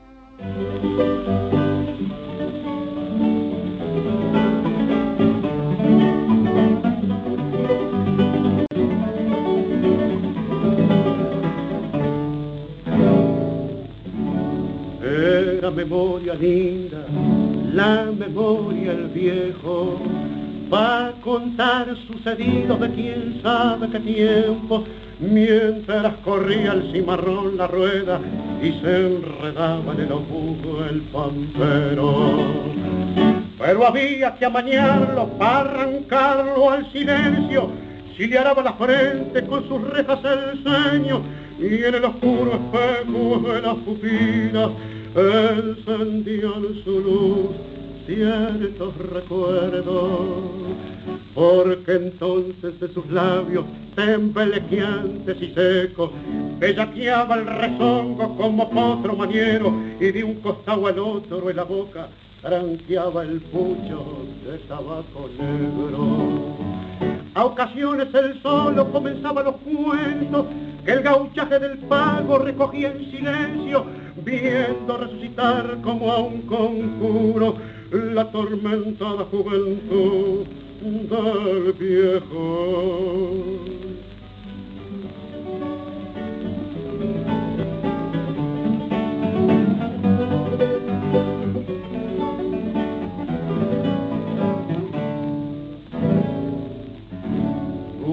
Era 15.46 15.70
memoria 15.70 16.34
linda, 16.34 17.06
la 17.72 18.12
memoria 18.18 18.94
el 18.94 19.10
viejo, 19.10 20.02
va 20.74 21.10
a 21.10 21.12
contar 21.22 21.96
sucedidos 22.08 22.80
de 22.80 22.90
quién 22.90 23.42
sabe 23.44 23.88
qué 23.90 24.00
tiempo, 24.00 24.84
mientras 25.20 26.16
corría 26.24 26.74
el 26.74 26.92
cimarrón 26.92 27.58
la 27.58 27.68
rueda 27.68 28.20
y 28.60 28.72
se 28.82 29.06
enredaba 29.06 29.94
en 29.94 30.00
el 30.00 30.12
obugo 30.14 30.84
el 30.90 31.02
pampero. 31.14 32.40
Pero 33.60 33.86
había 33.86 34.34
que 34.34 34.46
amañarlo 34.46 35.28
para 35.38 35.60
arrancarlo 35.60 36.72
al 36.72 36.92
silencio, 36.92 37.70
si 38.18 38.26
le 38.26 38.40
araba 38.40 38.64
la 38.64 38.74
frente 38.74 39.46
con 39.46 39.68
sus 39.68 39.80
rejas 39.90 40.20
el 40.24 40.64
ceño, 40.64 41.22
y 41.60 41.84
en 41.84 41.96
el 41.96 42.04
oscuro 42.04 42.52
espejo 42.54 43.54
de 43.54 43.62
las 43.62 43.76
pupilas 43.76 44.72
encendían 45.16 46.84
su 46.84 47.00
luz 47.00 47.76
ciertos 48.06 48.96
recuerdos, 48.98 50.20
porque 51.34 51.94
entonces 51.94 52.80
de 52.80 52.94
sus 52.94 53.10
labios 53.10 53.66
temblequeantes 53.96 55.42
y 55.42 55.54
secos 55.54 56.12
bellaqueaba 56.60 57.36
el 57.38 57.46
rezongo 57.46 58.36
como 58.38 58.70
potro 58.70 59.16
maniero 59.16 59.74
y 60.00 60.12
de 60.12 60.24
un 60.24 60.36
costado 60.36 60.88
al 60.88 61.00
otro 61.00 61.50
en 61.50 61.56
la 61.56 61.64
boca 61.64 62.10
tranqueaba 62.42 63.24
el 63.24 63.42
pucho 63.42 64.28
de 64.46 64.58
tabaco 64.68 65.30
negro. 65.40 66.65
A 67.36 67.44
ocasiones 67.44 68.08
el 68.14 68.42
solo 68.42 68.90
comenzaba 68.94 69.44
los 69.44 69.58
cuentos 69.58 70.46
que 70.86 70.92
el 70.94 71.02
gauchaje 71.04 71.60
del 71.60 71.80
pago 71.80 72.38
recogía 72.40 72.92
en 72.92 73.12
silencio, 73.12 73.86
viendo 74.24 74.96
resucitar 74.98 75.82
como 75.82 76.14
a 76.14 76.20
un 76.20 76.44
conjuro 76.44 77.58
la 77.92 78.32
tormentada 78.32 79.26
juventud 79.26 80.46
del 80.82 81.74
viejo. 81.74 83.26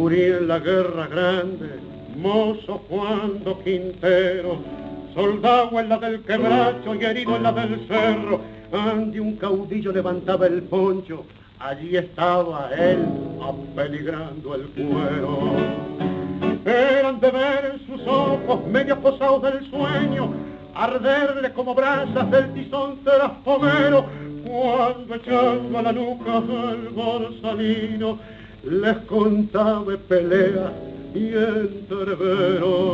Murió 0.03 0.39
en 0.39 0.49
la 0.49 0.59
guerra 0.59 1.07
grande, 1.07 1.79
mozo 2.17 2.79
cuando 2.89 3.63
Quintero, 3.63 4.59
soldado 5.15 5.79
en 5.79 5.89
la 5.89 5.99
del 5.99 6.25
quebracho 6.25 6.97
y 6.97 7.05
herido 7.05 7.37
en 7.37 7.45
la 7.45 7.53
del 7.53 7.87
cerro, 7.87 8.41
ante 8.73 9.21
un 9.21 9.37
caudillo 9.37 9.93
levantaba 9.93 10.49
el 10.49 10.65
poncho, 10.65 11.25
allí 11.61 11.97
estaba 11.97 12.71
él 12.77 13.07
apeligrando 13.41 14.57
el 14.57 14.63
cuero. 14.71 15.39
Eran 16.65 17.21
de 17.21 17.31
ver 17.31 17.73
en 17.73 17.87
sus 17.87 18.05
ojos 18.05 18.67
medio 18.67 18.99
posados 18.99 19.43
del 19.45 19.71
sueño, 19.71 20.35
arderle 20.75 21.53
como 21.53 21.77
brasas 21.77 22.29
del 22.29 22.53
tizón 22.55 22.99
foguero, 23.45 24.07
cuando 24.45 25.15
echando 25.15 25.79
a 25.79 25.83
la 25.83 25.93
nuca 25.93 26.43
el 26.73 26.89
borsalino, 26.89 28.19
les 28.65 28.97
contaba 29.07 29.97
pelea 30.09 30.73
y 31.15 31.29
entrevero. 31.35 32.89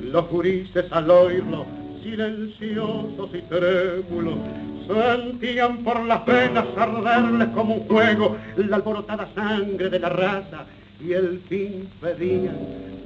Los 0.00 0.24
jurises 0.26 0.84
al 0.90 1.10
oírlo 1.10 1.80
silenciosos 2.02 3.30
y 3.34 3.42
trémulos, 3.42 4.38
sentían 4.86 5.78
por 5.78 6.04
las 6.04 6.24
venas 6.24 6.64
arderles 6.76 7.48
como 7.48 7.74
un 7.76 7.86
fuego 7.86 8.36
la 8.56 8.76
alborotada 8.76 9.28
sangre 9.34 9.88
de 9.90 9.98
la 9.98 10.08
raza 10.08 10.64
y 11.00 11.12
el 11.12 11.40
fin 11.48 11.88
pedían 12.00 12.56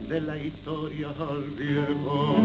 de 0.09 0.21
la 0.21 0.37
historia 0.37 1.09
al 1.19 1.43
viejo. 1.51 2.37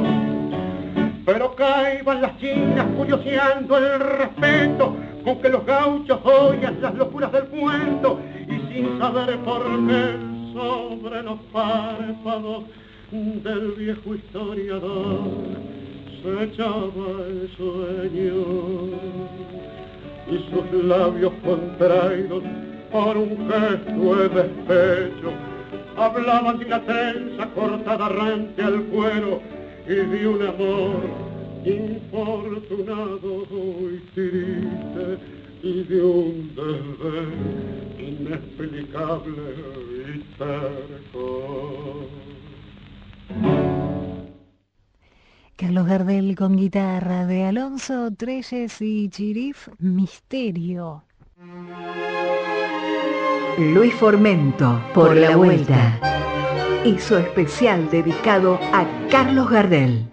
Pero 1.26 1.56
caíban 1.56 2.22
las 2.22 2.38
chinas 2.40 2.86
curioseando 2.98 3.78
el 3.78 4.00
respeto 4.00 4.96
con 5.24 5.42
que 5.42 5.50
los 5.50 5.66
gauchos 5.66 6.20
oían 6.24 6.82
las 6.82 6.96
locuras 6.96 7.32
del 7.32 7.46
cuento 7.46 8.20
sin 8.70 9.00
saber 9.00 9.38
por 9.40 9.64
qué 9.88 10.16
sobre 10.54 11.24
los 11.24 11.40
párpados 11.52 12.64
del 13.12 13.72
viejo 13.78 14.16
historiador 14.16 15.28
se 16.22 16.44
echaba 16.44 17.08
el 17.28 17.50
sueño. 17.58 18.46
Y 20.32 20.38
sus 20.52 20.84
labios 20.84 21.34
contraídos 21.44 22.44
por 22.92 23.18
un 23.18 23.50
gesto 23.50 24.16
de 24.16 24.30
despecho 24.30 25.34
hablaban 25.98 26.60
de 26.60 26.66
una 26.66 26.82
trenza 26.82 27.48
cortada 27.56 28.06
arrante 28.06 28.62
al 28.62 28.84
cuero 28.84 29.42
y 29.88 29.96
de 29.96 30.28
un 30.28 30.42
amor 30.44 31.30
infortunado 31.66 33.46
y 33.92 33.98
triste 34.14 35.39
y 35.62 35.84
de 35.84 36.04
un 36.04 36.56
deber 36.56 37.28
inexplicable 38.00 39.56
y 40.16 40.20
terco. 40.38 42.08
Carlos 45.56 45.88
Gardel 45.88 46.36
con 46.38 46.56
guitarra 46.56 47.26
de 47.26 47.44
Alonso 47.44 48.12
Treyes 48.16 48.82
y 48.82 49.10
Chirif 49.10 49.68
Misterio. 49.80 51.04
Luis 53.58 53.94
Formento, 53.96 54.82
por 54.94 55.18
la 55.18 55.36
vuelta. 55.36 56.00
Hizo 56.86 57.18
especial 57.18 57.90
dedicado 57.92 58.58
a 58.72 58.88
Carlos 59.12 59.50
Gardel. 59.50 60.06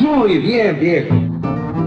Muy 0.00 0.38
bien, 0.38 0.80
viejo. 0.80 1.14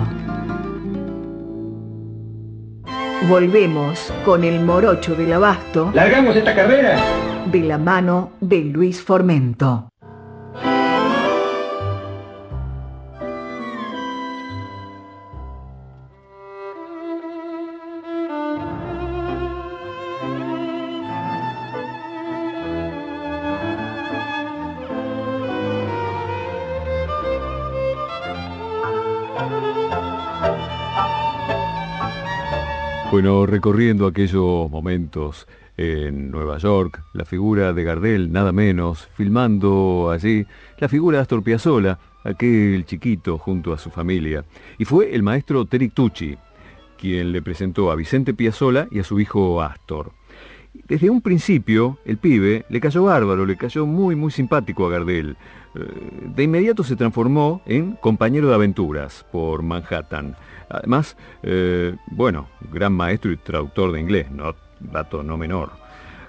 Volvemos 3.29 4.13
con 4.25 4.45
el 4.45 4.61
morocho 4.61 5.15
del 5.15 5.33
abasto 5.33 5.91
¿Largamos 5.95 6.37
esta 6.37 6.55
carrera? 6.55 6.99
de 7.51 7.61
la 7.61 7.79
mano 7.79 8.33
de 8.41 8.65
Luis 8.65 9.01
Formento. 9.01 9.89
Bueno, 33.25 33.47
recorriendo 33.47 34.07
aquellos 34.07 34.71
momentos 34.71 35.49
en 35.79 36.31
Nueva 36.31 36.59
York, 36.59 37.03
la 37.15 37.25
figura 37.25 37.73
de 37.73 37.83
Gardel, 37.83 38.31
nada 38.31 38.53
menos, 38.53 39.09
filmando 39.15 40.11
allí 40.11 40.45
la 40.79 40.91
figura 40.91 41.17
de 41.17 41.23
Astor 41.23 41.43
Piazzolla, 41.43 41.99
aquel 42.23 42.85
chiquito 42.85 43.39
junto 43.39 43.73
a 43.73 43.79
su 43.79 43.89
familia. 43.89 44.45
Y 44.77 44.85
fue 44.85 45.15
el 45.15 45.23
maestro 45.23 45.65
Terry 45.65 45.89
Tucci 45.89 46.37
quien 46.99 47.33
le 47.33 47.41
presentó 47.41 47.91
a 47.91 47.97
Vicente 47.97 48.35
Piazzolla 48.35 48.89
y 48.91 48.99
a 48.99 49.05
su 49.05 49.19
hijo 49.19 49.63
Astor. 49.63 50.13
Desde 50.75 51.09
un 51.09 51.21
principio, 51.21 51.99
el 52.05 52.19
pibe 52.19 52.67
le 52.69 52.81
cayó 52.81 53.05
bárbaro, 53.05 53.47
le 53.47 53.57
cayó 53.57 53.87
muy, 53.87 54.17
muy 54.17 54.33
simpático 54.33 54.87
a 54.87 54.91
Gardel. 54.91 55.37
Eh, 55.75 55.81
De 56.35 56.43
inmediato 56.43 56.83
se 56.83 56.97
transformó 56.97 57.63
en 57.65 57.93
compañero 57.93 58.49
de 58.49 58.55
aventuras 58.55 59.25
por 59.31 59.63
Manhattan. 59.63 60.37
Además, 60.69 61.17
eh, 61.45 61.95
bueno, 62.09 62.49
gran 62.73 62.93
maestro 62.93 63.31
y 63.31 63.37
traductor 63.37 63.93
de 63.93 64.01
inglés, 64.01 64.31
¿no? 64.31 64.55
dato 64.81 65.23
no 65.23 65.37
menor. 65.37 65.71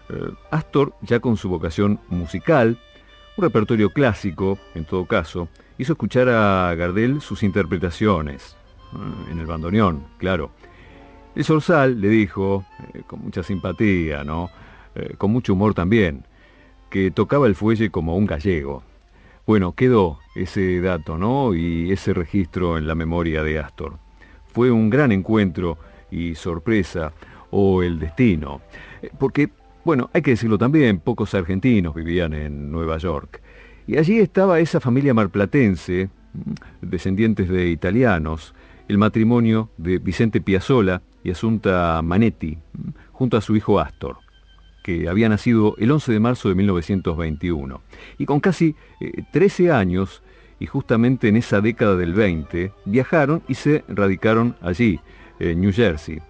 Eh, 0.09 0.31
Astor, 0.51 0.93
ya 1.01 1.19
con 1.19 1.37
su 1.37 1.49
vocación 1.49 1.99
musical, 2.09 2.79
un 3.37 3.43
repertorio 3.43 3.89
clásico, 3.89 4.59
en 4.75 4.85
todo 4.85 5.05
caso, 5.05 5.49
hizo 5.79 5.93
escuchar 5.93 6.29
a 6.29 6.73
Gardel 6.75 7.19
sus 7.19 7.41
interpretaciones. 7.43 8.55
en 9.29 9.39
el 9.39 9.45
bandoneón, 9.45 10.05
claro. 10.17 10.51
El 11.35 11.43
Zorzal 11.43 11.99
le 11.99 12.07
dijo, 12.07 12.65
eh, 12.93 13.01
con 13.05 13.21
mucha 13.21 13.43
simpatía, 13.43 14.23
¿no? 14.23 14.49
Eh, 14.95 15.15
con 15.17 15.31
mucho 15.31 15.53
humor 15.53 15.73
también, 15.73 16.23
que 16.89 17.11
tocaba 17.11 17.47
el 17.47 17.55
fuelle 17.55 17.91
como 17.91 18.15
un 18.15 18.25
gallego. 18.25 18.83
Bueno, 19.45 19.73
quedó 19.73 20.19
ese 20.33 20.79
dato, 20.79 21.17
¿no? 21.17 21.53
Y 21.53 21.91
ese 21.91 22.13
registro 22.13 22.77
en 22.77 22.87
la 22.87 22.95
memoria 22.95 23.43
de 23.43 23.59
Astor. 23.59 23.97
Fue 24.47 24.71
un 24.71 24.89
gran 24.89 25.11
encuentro 25.11 25.77
y 26.09 26.35
sorpresa, 26.35 27.11
o 27.51 27.83
el 27.83 27.99
destino. 27.99 28.61
Porque, 29.19 29.49
bueno, 29.83 30.09
hay 30.13 30.21
que 30.21 30.31
decirlo 30.31 30.57
también, 30.57 30.99
pocos 30.99 31.33
argentinos 31.33 31.93
vivían 31.93 32.33
en 32.33 32.71
Nueva 32.71 32.97
York. 32.97 33.41
Y 33.87 33.97
allí 33.97 34.19
estaba 34.19 34.59
esa 34.59 34.79
familia 34.79 35.13
marplatense, 35.13 36.09
descendientes 36.81 37.49
de 37.49 37.67
italianos, 37.67 38.55
el 38.87 38.97
matrimonio 38.97 39.69
de 39.77 39.97
Vicente 39.97 40.39
Piazzola 40.41 41.01
y 41.25 41.31
Asunta 41.31 42.01
Manetti, 42.03 42.55
junto 43.11 43.35
a 43.35 43.41
su 43.41 43.55
hijo 43.55 43.79
Astor, 43.79 44.17
que 44.83 45.09
había 45.09 45.27
nacido 45.27 45.75
el 45.79 45.89
11 45.89 46.13
de 46.13 46.19
marzo 46.19 46.49
de 46.49 46.55
1921. 46.55 47.81
Y 48.19 48.25
con 48.25 48.39
casi 48.39 48.75
13 49.31 49.65
eh, 49.65 49.71
años, 49.71 50.21
y 50.59 50.67
justamente 50.67 51.27
en 51.27 51.35
esa 51.35 51.61
década 51.61 51.95
del 51.95 52.13
20, 52.13 52.71
viajaron 52.85 53.41
y 53.47 53.55
se 53.55 53.83
radicaron 53.87 54.55
allí, 54.61 54.99
en 55.39 55.61
New 55.61 55.73
Jersey. 55.73 56.21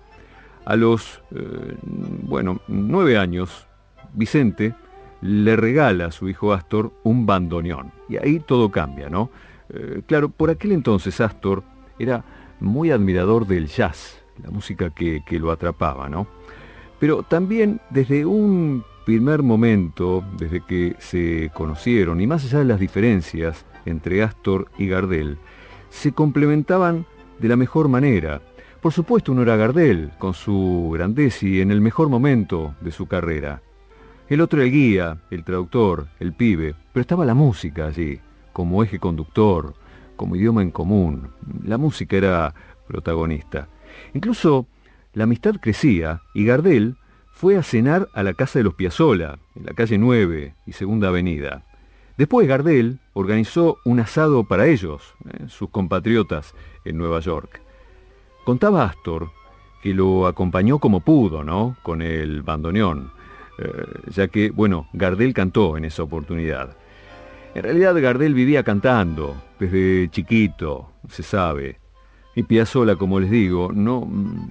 A 0.64 0.78
los, 0.78 1.22
eh, 1.32 1.76
bueno, 2.24 2.62
nueve 2.70 3.18
años, 3.18 3.68
Vicente 4.14 4.74
le 5.20 5.58
regala 5.58 6.06
a 6.06 6.12
su 6.12 6.30
hijo 6.30 6.54
Astor 6.54 6.94
un 7.04 7.26
bandoneón. 7.26 7.92
Y 8.08 8.16
ahí 8.16 8.40
todo 8.40 8.72
cambia, 8.72 9.10
¿no? 9.10 9.30
Eh, 9.70 10.04
claro, 10.08 10.30
por 10.30 10.50
aquel 10.50 10.72
entonces 10.72 11.20
Astor 11.20 11.64
era 12.00 12.24
muy 12.62 12.92
admirador 12.92 13.46
del 13.46 13.68
jazz, 13.68 14.25
la 14.44 14.52
música 14.52 14.90
que, 14.90 15.24
que 15.26 15.40
lo 15.40 15.52
atrapaba, 15.52 16.10
¿no? 16.10 16.28
Pero 17.00 17.24
también 17.24 17.82
desde 17.90 18.26
un 18.26 18.84
primer 19.06 19.44
momento, 19.44 20.24
desde 20.38 20.62
que 20.62 20.96
se 21.00 21.52
conocieron, 21.54 22.20
y 22.22 22.28
más 22.28 22.44
allá 22.46 22.60
de 22.60 22.66
las 22.66 22.80
diferencias 22.80 23.66
entre 23.86 24.24
Astor 24.24 24.70
y 24.78 24.88
Gardel, 24.88 25.38
se 25.90 26.12
complementaban 26.12 27.06
de 27.40 27.48
la 27.48 27.56
mejor 27.56 27.88
manera. 27.88 28.42
Por 28.82 28.94
supuesto, 28.94 29.32
uno 29.32 29.44
era 29.44 29.56
Gardel, 29.56 30.12
con 30.18 30.34
su 30.34 30.92
grandeza 30.94 31.46
y 31.46 31.62
en 31.62 31.72
el 31.72 31.82
mejor 31.82 32.10
momento 32.10 32.76
de 32.82 32.92
su 32.92 33.08
carrera. 33.08 33.62
El 34.28 34.42
otro 34.42 34.62
el 34.62 34.72
guía, 34.72 35.18
el 35.30 35.44
traductor, 35.44 36.08
el 36.20 36.34
pibe, 36.34 36.76
pero 36.92 37.02
estaba 37.02 37.26
la 37.26 37.36
música 37.36 37.86
allí, 37.86 38.20
como 38.54 38.84
eje 38.84 39.00
conductor, 39.00 39.76
como 40.16 40.36
idioma 40.36 40.64
en 40.64 40.72
común. 40.72 41.30
La 41.64 41.78
música 41.78 42.18
era 42.18 42.54
protagonista. 42.88 43.68
Incluso 44.14 44.68
la 45.14 45.26
amistad 45.26 45.56
crecía 45.62 46.22
y 46.34 46.46
Gardel 46.46 46.96
fue 47.32 47.58
a 47.58 47.64
cenar 47.64 48.08
a 48.14 48.24
la 48.24 48.34
casa 48.34 48.60
de 48.60 48.64
los 48.64 48.76
Piazzola, 48.76 49.40
en 49.56 49.66
la 49.66 49.74
calle 49.74 49.98
9 49.98 50.54
y 50.66 50.72
Segunda 50.72 51.10
Avenida. 51.10 51.64
Después 52.18 52.48
Gardel 52.48 53.00
organizó 53.14 53.78
un 53.84 54.00
asado 54.00 54.46
para 54.46 54.68
ellos, 54.68 55.14
eh, 55.30 55.46
sus 55.48 55.70
compatriotas, 55.70 56.54
en 56.86 56.98
Nueva 56.98 57.20
York. 57.20 57.62
Contaba 58.46 58.86
Astor 58.86 59.32
que 59.82 59.94
lo 59.94 60.26
acompañó 60.28 60.80
como 60.80 61.02
pudo, 61.02 61.44
¿no? 61.44 61.78
Con 61.84 62.02
el 62.02 62.42
bandoneón. 62.42 63.12
Eh, 63.60 63.72
ya 64.08 64.28
que, 64.28 64.50
bueno, 64.50 64.88
Gardel 64.94 65.34
cantó 65.34 65.78
en 65.78 65.86
esa 65.86 66.04
oportunidad. 66.04 66.76
En 67.54 67.64
realidad 67.64 67.96
Gardel 68.02 68.34
vivía 68.34 68.64
cantando, 68.64 69.36
desde 69.60 70.10
chiquito, 70.10 70.92
se 71.10 71.22
sabe. 71.22 71.80
Y 72.36 72.44
Piazzolla, 72.44 72.96
como 72.96 73.20
les 73.20 73.32
digo, 73.32 73.72
no 73.74 74.08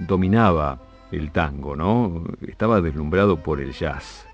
dominaba 0.07 0.81
el 1.13 1.31
tango, 1.31 1.77
¿no? 1.77 2.25
Estaba 2.47 2.81
deslumbrado 2.81 3.43
por 3.43 3.61
el 3.61 3.73
jazz. 3.73 4.27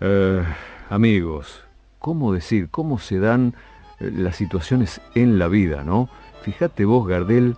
Eh, 0.00 0.42
amigos, 0.88 1.62
¿cómo 1.98 2.32
decir, 2.32 2.68
cómo 2.70 2.98
se 2.98 3.18
dan 3.18 3.54
eh, 3.98 4.10
las 4.14 4.36
situaciones 4.36 5.00
en 5.14 5.38
la 5.38 5.48
vida, 5.48 5.82
¿no? 5.82 6.08
Fíjate 6.42 6.84
vos, 6.84 7.06
Gardel, 7.06 7.56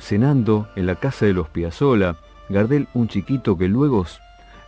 cenando 0.00 0.66
en 0.74 0.86
la 0.86 0.96
casa 0.96 1.24
de 1.24 1.32
los 1.32 1.48
Piazzolla, 1.50 2.16
Gardel 2.48 2.88
un 2.94 3.08
chiquito 3.08 3.56
que 3.56 3.68
luego 3.68 4.04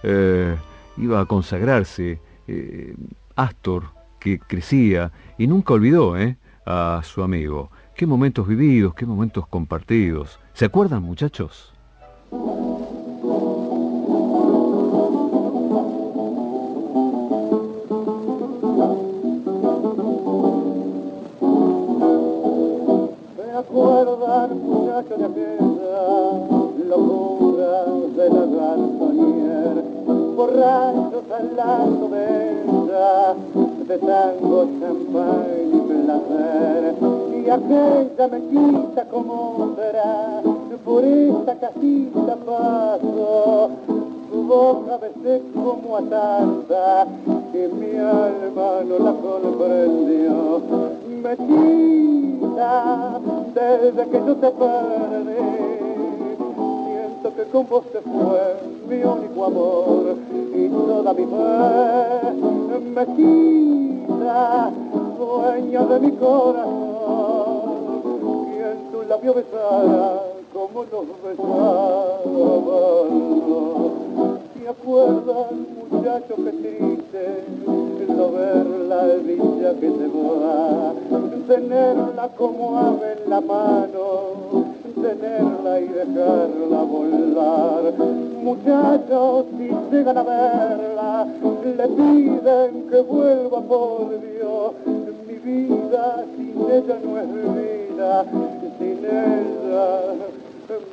eh, 0.03 0.57
iba 0.97 1.21
a 1.21 1.27
consagrarse, 1.27 2.21
eh, 2.47 2.95
Astor, 3.37 3.85
que 4.19 4.39
crecía 4.39 5.13
y 5.37 5.47
nunca 5.47 5.75
olvidó 5.75 6.17
eh, 6.17 6.37
a 6.67 7.01
su 7.05 7.23
amigo. 7.23 7.71
Qué 7.99 8.07
momentos 8.07 8.47
vividos, 8.47 8.95
qué 8.95 9.07
momentos 9.07 9.49
compartidos. 9.49 10.39
¿Se 10.53 10.65
acuerdan, 10.65 11.03
muchachos? 11.03 11.73
¿Se 23.35 23.51
acuerdan, 23.59 24.63
muchachos 24.63 25.19
de 25.19 25.25
aquella 25.25 26.07
locura 26.89 27.85
de 28.17 28.31
la 28.31 28.47
garzonier? 28.47 29.85
borrachos 30.37 31.25
al 31.37 31.57
lado 31.57 32.09
de 32.11 32.63
ella, 32.63 33.35
de 33.89 33.99
tango, 33.99 34.69
champán 34.79 35.47
y 35.67 35.81
placer. 35.81 37.18
Y 37.49 37.51
aquella 37.51 38.29
me 38.29 38.41
quita 38.43 39.05
como 39.07 39.75
será, 39.75 40.43
por 40.85 41.03
esta 41.03 41.55
casita 41.55 42.37
paso, 42.45 43.71
su 44.31 44.43
boca 44.43 44.99
besé 44.99 45.43
como 45.55 45.97
atada, 45.97 47.07
que 47.51 47.69
mi 47.69 47.97
alma 47.97 48.85
no 48.87 48.99
la 48.99 49.13
comprendió. 49.13 50.61
Me 51.23 51.37
quita 51.39 53.19
desde 53.55 54.11
que 54.11 54.19
yo 54.27 54.37
te 54.37 54.51
perdí. 54.51 55.79
Que 57.35 57.45
con 57.45 57.67
vos 57.69 57.85
se 57.93 58.01
fue 58.01 58.57
mi 58.89 59.05
único 59.05 59.45
amor 59.45 60.17
y 60.55 60.69
toda 60.69 61.13
mi 61.15 61.25
fe 61.25 62.33
me 62.95 63.07
quita 63.17 64.71
dueña 65.17 65.85
de 65.85 66.01
mi 66.01 66.13
corazón 66.13 66.78
quien 69.09 69.33
tu 69.33 69.33
labio 69.33 69.35
besara 69.35 70.23
como 70.53 70.85
los 70.85 71.07
besaba 71.23 72.19
¿te 74.55 74.69
acuerdas 74.69 75.53
muchacho 75.91 76.35
que 76.37 76.53
triste 76.53 77.45
no 78.09 78.33
ver 78.33 78.67
la 78.67 79.07
dicha 79.07 79.81
que 79.81 79.91
te 79.91 80.09
va 80.09 80.95
tenerla 81.47 82.29
como 82.37 82.79
ave 82.79 83.13
en 83.25 83.31
la 83.31 83.41
mano 83.41 84.69
tenerla 85.01 85.81
y 85.81 85.89
dejarla 85.89 86.83
volar. 86.83 87.95
Muchachos, 88.43 89.47
si 89.57 89.71
llegan 89.91 90.19
a 90.19 90.23
verla, 90.23 91.27
le 91.65 91.89
piden 91.89 92.89
que 92.91 93.01
vuelva 93.03 93.61
por 93.61 94.09
Dios. 94.21 94.73
Mi 95.27 95.35
vida 95.35 96.25
sin 96.37 96.71
ella 96.71 96.99
no 97.05 97.19
es 97.19 97.29
vida, 97.55 98.25
sin 98.79 99.05
ella 99.05 100.15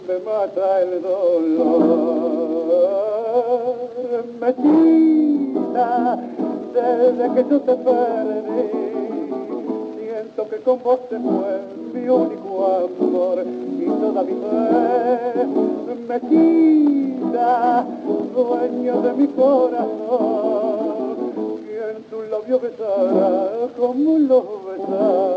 me 0.08 0.20
mata 0.20 0.82
el 0.82 1.02
dolor. 1.02 2.16
Me 4.40 4.54
tira 4.54 6.20
desde 6.74 7.34
que 7.34 7.42
yo 7.50 7.60
te 7.62 7.76
perdí, 7.76 8.68
siento 9.98 10.50
que 10.50 10.58
con 10.58 10.84
vos 10.84 11.00
se 11.10 11.18
fue 11.20 11.62
mi 11.94 12.08
único 12.10 12.66
amor 12.66 13.46
y 13.80 13.86
toda 13.86 14.24
mi 14.24 14.34
fe 14.34 15.46
me 16.08 16.20
quita, 16.22 17.86
dueño 18.36 19.02
de 19.02 19.14
mi 19.14 19.28
corazón, 19.28 21.16
quien 21.66 22.04
tu 22.10 22.22
labio 22.30 22.60
besará 22.60 23.68
como 23.78 24.20
lo 24.20 24.44
besaba. 24.66 25.35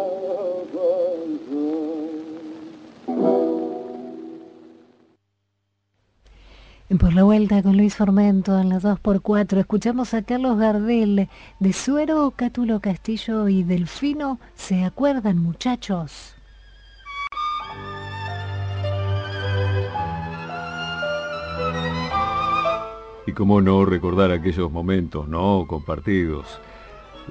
Por 6.99 7.15
la 7.15 7.23
vuelta 7.23 7.63
con 7.63 7.77
Luis 7.77 7.95
Formento 7.95 8.59
en 8.59 8.71
las 8.71 8.83
2x4 8.83 9.59
escuchamos 9.59 10.15
a 10.15 10.23
Carlos 10.23 10.59
Gardel 10.59 11.29
de 11.61 11.73
Suero, 11.73 12.33
Cátulo 12.35 12.81
Castillo 12.81 13.47
y 13.47 13.63
Delfino. 13.63 14.41
¿Se 14.57 14.85
acuerdan 14.85 15.39
muchachos? 15.39 16.35
Y 23.27 23.33
cómo 23.33 23.61
no 23.61 23.85
recordar 23.85 24.33
aquellos 24.33 24.73
momentos, 24.73 25.29
¿no? 25.29 25.67
Compartidos. 25.69 26.59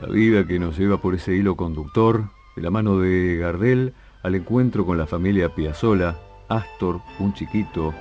La 0.02 0.08
vida 0.08 0.48
que 0.48 0.60
nos 0.60 0.78
lleva 0.78 1.02
por 1.02 1.14
ese 1.14 1.34
hilo 1.34 1.58
conductor, 1.58 2.30
de 2.56 2.62
la 2.62 2.70
mano 2.70 3.00
de 3.00 3.38
Gardel, 3.38 3.94
al 4.24 4.36
encuentro 4.36 4.86
con 4.86 4.98
la 4.98 5.08
familia 5.08 5.54
Piazzola, 5.54 6.18
Astor, 6.48 7.02
un 7.20 7.34
chiquito, 7.34 7.94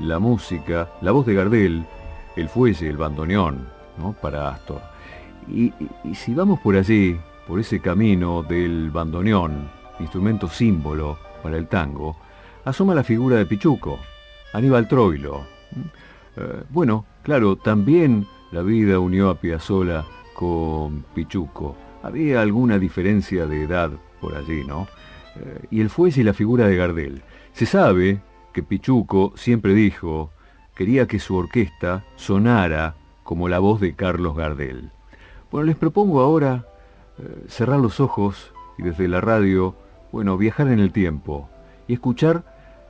la 0.00 0.18
música, 0.18 0.90
la 1.00 1.12
voz 1.12 1.26
de 1.26 1.34
Gardel, 1.34 1.84
el 2.36 2.48
fuelle, 2.48 2.88
el 2.88 2.96
bandoneón, 2.96 3.68
¿no? 3.98 4.12
Para 4.12 4.48
Astor. 4.48 4.80
Y, 5.48 5.72
si 6.14 6.34
vamos 6.34 6.60
por 6.60 6.76
allí, 6.76 7.18
por 7.46 7.58
ese 7.58 7.80
camino 7.80 8.42
del 8.42 8.90
bandoneón, 8.90 9.68
instrumento 9.98 10.48
símbolo 10.48 11.18
para 11.42 11.56
el 11.56 11.66
tango, 11.66 12.16
asoma 12.64 12.94
la 12.94 13.04
figura 13.04 13.36
de 13.36 13.46
Pichuco, 13.46 13.98
Aníbal 14.52 14.88
Troilo. 14.88 15.42
Eh, 16.36 16.62
bueno, 16.70 17.04
claro, 17.22 17.56
también 17.56 18.26
la 18.52 18.62
vida 18.62 18.98
unió 18.98 19.30
a 19.30 19.34
Piazzola 19.34 20.04
con 20.34 21.04
Pichuco. 21.14 21.76
Había 22.02 22.40
alguna 22.40 22.78
diferencia 22.78 23.46
de 23.46 23.64
edad 23.64 23.90
por 24.20 24.34
allí, 24.34 24.64
¿no? 24.64 24.86
Eh, 25.36 25.66
y 25.70 25.80
el 25.80 25.90
fuelle 25.90 26.20
y 26.20 26.24
la 26.24 26.34
figura 26.34 26.66
de 26.66 26.76
Gardel. 26.76 27.22
Se 27.52 27.66
sabe 27.66 28.20
que 28.52 28.62
Pichuco 28.62 29.32
siempre 29.36 29.74
dijo, 29.74 30.30
quería 30.74 31.06
que 31.06 31.18
su 31.18 31.36
orquesta 31.36 32.04
sonara 32.16 32.94
como 33.22 33.48
la 33.48 33.58
voz 33.58 33.80
de 33.80 33.94
Carlos 33.94 34.36
Gardel. 34.36 34.90
Bueno, 35.50 35.66
les 35.66 35.76
propongo 35.76 36.20
ahora 36.20 36.66
eh, 37.18 37.44
cerrar 37.48 37.80
los 37.80 38.00
ojos 38.00 38.52
y 38.78 38.82
desde 38.82 39.08
la 39.08 39.20
radio, 39.20 39.74
bueno, 40.12 40.36
viajar 40.36 40.68
en 40.68 40.80
el 40.80 40.92
tiempo 40.92 41.48
y 41.88 41.94
escuchar 41.94 42.44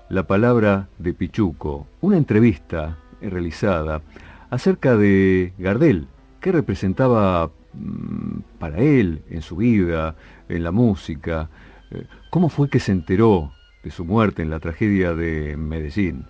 la 0.09 0.27
palabra 0.27 0.89
de 0.99 1.15
Pichuco, 1.15 1.87
una 2.01 2.17
entrevista 2.17 2.99
realizada 3.21 4.03
acerca 4.51 4.97
de 4.97 5.53
Gardel, 5.59 6.07
que 6.41 6.53
representaba 6.53 7.51
mm, 7.73 8.41
para 8.59 8.79
él 8.79 9.23
en 9.31 9.43
su 9.43 9.57
vida, 9.57 10.15
en 10.49 10.65
la 10.65 10.71
música, 10.71 11.49
eh, 11.91 12.07
cómo 12.31 12.49
fue 12.49 12.69
que 12.69 12.81
se 12.81 12.93
enteró 12.93 13.53
de 13.83 13.91
su 13.91 14.05
muerte 14.05 14.43
en 14.43 14.51
la 14.51 14.61
tragedia 14.61 15.15
de 15.15 15.57
Medellín. 15.57 16.27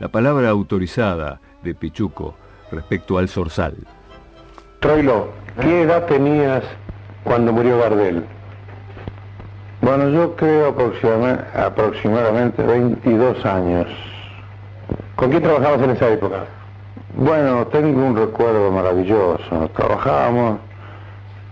La 0.00 0.08
palabra 0.08 0.48
autorizada 0.48 1.40
de 1.62 1.74
Pichuco 1.74 2.34
respecto 2.70 3.18
al 3.18 3.28
Zorzal. 3.28 3.76
Troilo, 4.80 5.28
¿qué 5.60 5.82
edad 5.82 6.06
tenías 6.06 6.64
cuando 7.24 7.52
murió 7.52 7.78
Gardel? 7.78 8.24
Bueno, 9.82 10.08
yo 10.10 10.34
creo 10.36 10.74
aproximadamente, 11.54 12.62
22 12.62 13.44
años. 13.44 13.86
¿Con 15.14 15.30
quién 15.30 15.42
trabajabas 15.42 15.82
en 15.82 15.90
esa 15.90 16.08
época? 16.10 16.44
Bueno, 17.14 17.66
tengo 17.68 18.04
un 18.04 18.16
recuerdo 18.16 18.70
maravilloso. 18.70 19.70
Trabajábamos 19.74 20.58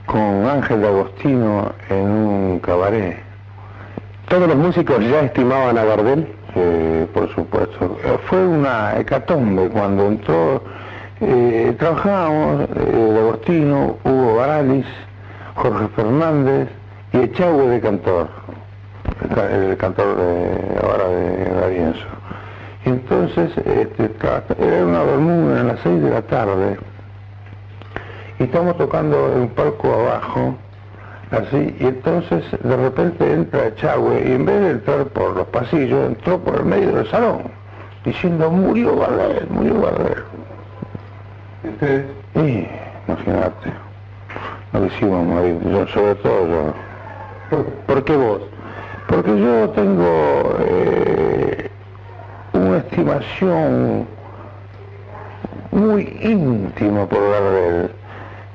con 0.06 0.46
Ángel 0.46 0.80
de 0.82 0.88
Agostino 0.88 1.72
en 1.88 2.10
un 2.10 2.58
cabaret. 2.60 3.23
¿Todos 4.28 4.48
los 4.48 4.56
músicos 4.56 5.00
ya 5.00 5.20
estimaban 5.20 5.76
a 5.78 5.84
Gardel? 5.84 6.26
Por 7.12 7.32
supuesto. 7.34 7.98
Fue 8.26 8.46
una 8.46 8.98
hecatombe 8.98 9.68
cuando 9.68 10.06
entró. 10.08 10.62
Eh, 11.20 11.74
trabajábamos 11.78 12.62
eh, 12.62 12.90
de 12.90 13.18
Agostino, 13.18 13.96
Hugo 14.04 14.36
Baralis, 14.36 14.86
Jorge 15.54 15.88
Fernández, 15.94 16.68
y 17.12 17.18
Echagüe 17.18 17.68
de 17.68 17.80
cantor, 17.80 18.28
el, 19.52 19.76
cantor 19.76 20.16
de, 20.16 20.80
ahora 20.82 21.08
de 21.08 21.60
Garienzo. 21.60 22.06
Entonces 22.84 23.56
este, 23.58 24.10
era 24.58 24.84
una 24.84 25.02
bermuda 25.04 25.60
en 25.60 25.68
las 25.68 25.80
seis 25.80 26.02
de 26.02 26.10
la 26.10 26.22
tarde 26.22 26.76
y 28.38 28.42
estamos 28.42 28.76
tocando 28.76 29.32
en 29.32 29.42
un 29.42 29.48
palco 29.50 29.92
abajo, 29.92 30.56
así, 31.30 31.76
y 31.80 31.86
entonces 31.86 32.44
de 32.62 32.76
repente 32.76 33.32
entra 33.32 33.68
Echagüe 33.68 34.28
y 34.28 34.32
en 34.32 34.44
vez 34.44 34.60
de 34.60 34.70
entrar 34.70 35.06
por 35.06 35.36
los 35.36 35.46
pasillos, 35.48 36.06
entró 36.06 36.38
por 36.38 36.56
el 36.56 36.64
medio 36.64 36.92
del 36.92 37.10
salón, 37.10 37.42
diciendo 38.04 38.50
murió 38.50 38.96
Gardel, 38.96 39.46
murió 39.50 39.80
Gardel. 39.80 40.24
Y 42.34 42.68
imagínate, 43.08 43.72
no 44.72 44.86
hicimos 44.86 45.26
morir, 45.26 45.60
yo, 45.64 45.86
sobre 45.88 46.14
todo 46.16 46.46
yo. 46.48 46.74
¿Por 47.86 48.04
qué 48.04 48.16
vos? 48.16 48.40
Porque 49.08 49.38
yo 49.38 49.70
tengo 49.70 50.56
eh, 50.60 51.70
una 52.52 52.78
estimación 52.78 54.06
muy 55.70 56.18
íntima 56.22 57.06
por 57.06 57.20
Gardel. 57.30 57.90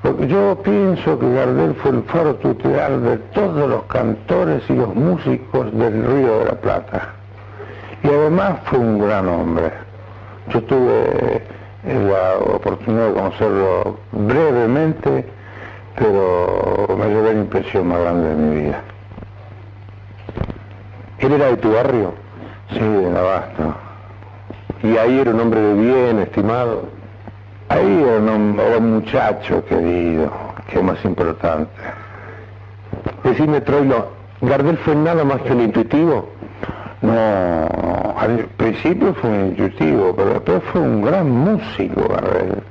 Porque 0.02 0.28
yo 0.28 0.58
pienso 0.64 1.20
que 1.20 1.34
Gardel 1.34 1.76
fue 1.76 1.92
el 1.92 2.04
faro 2.04 2.36
tutelar 2.36 3.00
de 3.00 3.18
todos 3.34 3.70
los 3.70 3.84
cantores 3.84 4.64
y 4.70 4.74
los 4.74 4.96
músicos 4.96 5.72
del 5.78 6.06
Río 6.06 6.40
de 6.40 6.46
la 6.46 6.56
Plata. 6.56 7.14
Y 8.04 8.08
además 8.08 8.60
fue 8.66 8.80
un 8.80 9.00
gran 9.00 9.28
hombre. 9.28 9.72
Yo 10.54 10.64
tuve 10.64 11.42
la 11.84 12.56
oportunidad 12.56 13.08
de 13.08 13.14
conocerlo 13.14 13.98
brevemente 14.12 15.26
pero 16.00 16.88
me 16.98 17.08
llevé 17.10 17.34
la 17.34 17.40
impresión 17.42 17.88
más 17.88 18.00
grande 18.00 18.30
de 18.30 18.36
mi 18.36 18.62
vida. 18.62 18.82
¿Él 21.20 21.34
era 21.34 21.48
de 21.48 21.58
tu 21.58 21.74
barrio? 21.74 22.14
Sí, 22.72 22.80
de 22.80 23.20
Abasto. 23.20 23.76
¿Y 24.82 24.98
ahí 24.98 25.20
era 25.20 25.32
un 25.32 25.42
hombre 25.42 25.60
de 25.60 25.74
bien, 25.74 26.20
estimado? 26.20 26.84
Ahí 27.70 28.04
era 28.04 28.18
un, 28.18 28.92
muchacho 28.92 29.64
querido, 29.66 30.32
que 30.68 30.80
es 30.80 30.84
más 30.84 31.04
importante. 31.06 31.72
Decime, 33.24 33.62
Troilo, 33.62 34.10
¿Gardel 34.42 34.78
fue 34.78 34.96
nada 34.96 35.24
más 35.24 35.42
que 35.42 35.52
un 35.52 35.62
intuitivo? 35.62 36.30
No, 37.02 37.68
al 38.18 38.48
principio 38.58 39.14
fue 39.14 39.30
un 39.30 39.46
intuitivo, 39.48 40.16
pero 40.16 40.30
después 40.32 40.64
fue 40.72 40.82
un 40.82 41.02
gran 41.02 41.30
músico, 41.30 42.08
Gardel. 42.08 42.64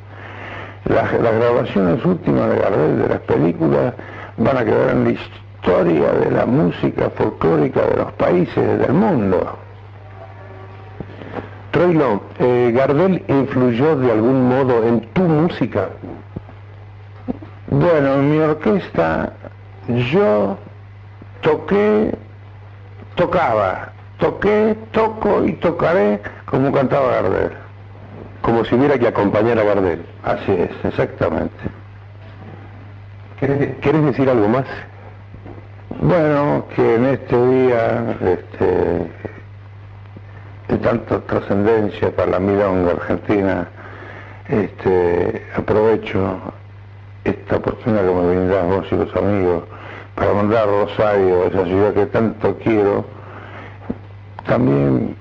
Las, 0.87 1.13
grabaciones 1.13 2.05
últimas 2.05 2.51
de 2.51 2.59
Gardel 2.59 3.03
de 3.03 3.09
las 3.09 3.21
películas 3.21 3.95
van 4.37 4.57
a 4.57 4.65
quedar 4.65 4.91
en 4.91 5.05
la 5.05 5.11
historia 5.11 6.13
de 6.13 6.31
la 6.31 6.47
música 6.47 7.11
folclórica 7.11 7.83
de 7.83 7.97
los 7.97 8.13
países 8.13 8.79
del 8.79 8.93
mundo. 8.95 9.59
Troilo, 11.71 12.23
eh, 12.39 12.73
¿Gardel 12.75 13.23
influyó 13.29 13.97
de 13.97 14.13
algún 14.13 14.49
modo 14.49 14.85
en 14.85 15.01
tu 15.13 15.23
música? 15.23 15.91
Bueno, 17.69 18.15
en 18.15 18.31
mi 18.31 18.39
orquesta 18.39 19.33
yo 20.11 20.57
toqué, 21.43 22.17
tocaba, 23.15 23.93
toqué, 24.19 24.77
toco 24.93 25.45
y 25.45 25.53
tocaré 25.55 26.21
como 26.47 26.73
cantaba 26.73 27.13
Gardel 27.13 27.69
como 28.49 28.65
si 28.65 28.75
hubiera 28.75 28.99
que 28.99 29.09
acompañar 29.09 29.59
a 29.59 29.63
Gardel. 29.63 30.05
Así 30.23 30.53
es, 30.53 30.71
exactamente. 30.83 31.55
¿Quieres, 33.39 34.05
decir 34.05 34.29
algo 34.29 34.49
más? 34.49 34.65
Bueno, 36.01 36.65
que 36.75 36.95
en 36.95 37.05
este 37.05 37.47
día 37.47 38.17
este, 38.21 39.11
de 40.69 40.79
tanta 40.79 41.19
trascendencia 41.21 42.15
para 42.15 42.33
la 42.33 42.39
milonga 42.39 42.93
argentina, 42.93 43.69
este, 44.49 45.43
aprovecho 45.57 46.39
esta 47.25 47.57
oportunidad 47.57 48.07
que 48.07 48.15
me 48.15 48.29
brindás 48.29 48.67
vos 48.67 48.87
y 48.91 48.95
los 48.97 49.17
amigos 49.17 49.65
para 50.15 50.33
mandar 50.35 50.69
a 50.69 50.85
Rosario, 50.85 51.45
esa 51.45 51.65
ciudad 51.65 51.95
que 51.95 52.07
tanto 52.07 52.57
quiero, 52.63 53.05
también 54.47 55.17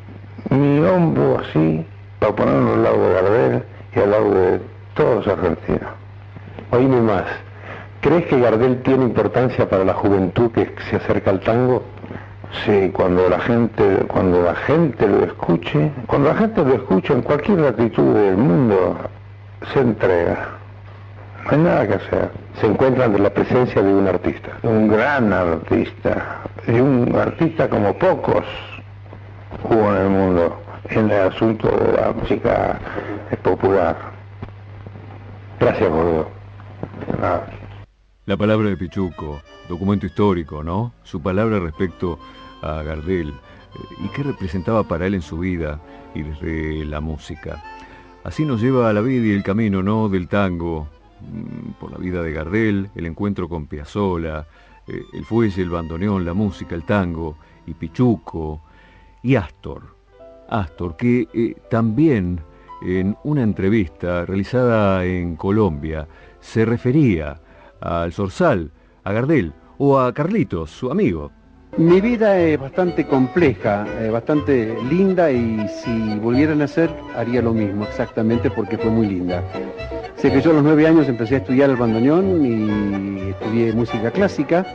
mi 0.50 0.80
hombro 0.80 1.40
así 1.40 1.86
para 2.20 2.36
ponerlo 2.36 2.74
al 2.74 2.84
lado 2.84 3.08
de 3.08 3.14
Gardel 3.14 3.64
y 3.96 4.00
al 4.00 4.12
lado 4.12 4.34
de 4.34 4.62
todos 4.96 5.26
los 5.26 5.38
argentinos. 5.38 5.90
Oíme 6.72 7.02
más, 7.02 7.26
¿crees 8.02 8.26
que 8.26 8.40
Gardel 8.40 8.82
tiene 8.82 9.04
importancia 9.04 9.70
para 9.70 9.86
la 9.86 9.94
juventud 9.94 10.52
que 10.52 10.74
se 10.90 10.96
acerca 10.96 11.30
al 11.30 11.42
tango? 11.42 11.84
Sí, 12.66 12.92
cuando 12.94 13.30
la 13.30 13.40
gente, 13.40 13.84
cuando 14.08 14.42
la 14.42 14.56
gente 14.56 15.08
lo 15.08 15.26
escuche, 15.26 15.92
cuando 16.08 16.30
la 16.30 16.36
gente 16.36 16.64
lo 16.64 16.74
escucha 16.74 17.14
en 17.14 17.22
cualquier 17.22 17.60
latitud 17.60 18.14
del 18.14 18.38
mundo, 18.38 18.98
se 19.74 19.80
entrega. 19.80 20.50
No 21.46 21.52
hay 21.52 21.58
nada 21.58 21.88
que 21.88 21.94
hacer. 21.96 22.32
Se 22.60 22.68
encuentra 22.68 23.06
ante 23.06 23.20
la 23.20 23.30
presencia 23.30 23.82
de 23.82 23.94
un 23.94 24.08
artista. 24.08 24.50
Un 24.64 24.88
gran 24.88 25.32
artista. 25.32 26.42
Y 26.68 26.80
un 26.80 27.16
artista 27.16 27.70
como 27.70 27.94
pocos 27.94 28.46
hubo 29.64 29.96
en 29.96 30.02
el 30.02 30.10
mundo 30.10 30.62
en 30.90 31.12
el 31.12 31.28
asunto 31.28 31.70
de 31.70 31.94
la 31.94 32.12
música 32.12 32.80
popular. 33.44 33.96
Gracias, 35.60 35.90
gordo. 35.90 36.30
La 38.28 38.36
palabra 38.36 38.68
de 38.68 38.76
Pichuco, 38.76 39.40
documento 39.70 40.06
histórico, 40.06 40.62
¿no? 40.62 40.92
Su 41.04 41.22
palabra 41.22 41.62
respecto 41.62 42.20
a 42.62 42.84
Gardel 42.84 43.30
eh, 43.30 43.34
y 44.04 44.10
qué 44.10 44.22
representaba 44.22 44.84
para 44.84 45.08
él 45.08 45.14
en 45.14 45.22
su 45.22 45.40
vida 45.40 45.80
y 46.14 46.24
desde 46.24 46.84
la 46.84 47.00
música. 47.00 47.64
Así 48.26 48.44
nos 48.44 48.62
lleva 48.62 48.90
a 48.90 48.94
la 48.94 49.00
vida 49.00 49.28
y 49.28 49.32
el 49.32 49.44
camino, 49.44 49.82
¿no? 49.82 50.10
Del 50.10 50.28
tango, 50.28 50.90
mm, 51.22 51.80
por 51.80 51.94
la 51.94 52.00
vida 52.00 52.22
de 52.22 52.34
Gardel, 52.34 52.90
el 52.96 53.06
encuentro 53.06 53.48
con 53.48 53.66
Piazzolla, 53.66 54.46
eh, 54.88 55.04
el 55.14 55.24
fuelle, 55.24 55.62
el 55.62 55.70
bandoneón, 55.70 56.26
la 56.26 56.34
música, 56.34 56.76
el 56.76 56.84
tango, 56.84 57.38
y 57.66 57.76
Pichuco, 57.76 58.60
y 59.24 59.36
Astor. 59.36 59.84
Astor, 60.50 60.98
que 60.98 61.30
eh, 61.34 61.56
también 61.70 62.42
en 62.82 63.16
una 63.24 63.44
entrevista 63.44 64.26
realizada 64.26 65.06
en 65.06 65.38
Colombia 65.38 66.10
se 66.42 66.66
refería 66.66 67.40
al 67.82 68.14
Zorzal, 68.14 68.72
a 69.04 69.12
Gardel 69.12 69.54
o 69.78 70.00
a 70.00 70.14
Carlitos, 70.14 70.72
su 70.72 70.92
amigo. 70.92 71.32
Mi 71.78 72.02
vida 72.02 72.40
es 72.40 72.60
bastante 72.60 73.06
compleja, 73.06 73.86
bastante 74.12 74.76
linda 74.90 75.30
y 75.32 75.68
si 75.68 76.18
volviera 76.20 76.54
a 76.54 76.56
nacer 76.56 76.90
haría 77.16 77.42
lo 77.42 77.54
mismo 77.54 77.84
exactamente 77.84 78.50
porque 78.50 78.78
fue 78.78 78.90
muy 78.90 79.08
linda. 79.08 79.44
Sé 80.16 80.32
que 80.32 80.42
yo 80.42 80.50
a 80.50 80.54
los 80.56 80.64
nueve 80.64 80.88
años 80.88 81.08
empecé 81.08 81.36
a 81.36 81.38
estudiar 81.40 81.70
el 81.70 81.76
bandoneón 81.76 82.44
y 82.44 83.30
estudié 83.30 83.74
música 83.74 84.10
clásica, 84.10 84.66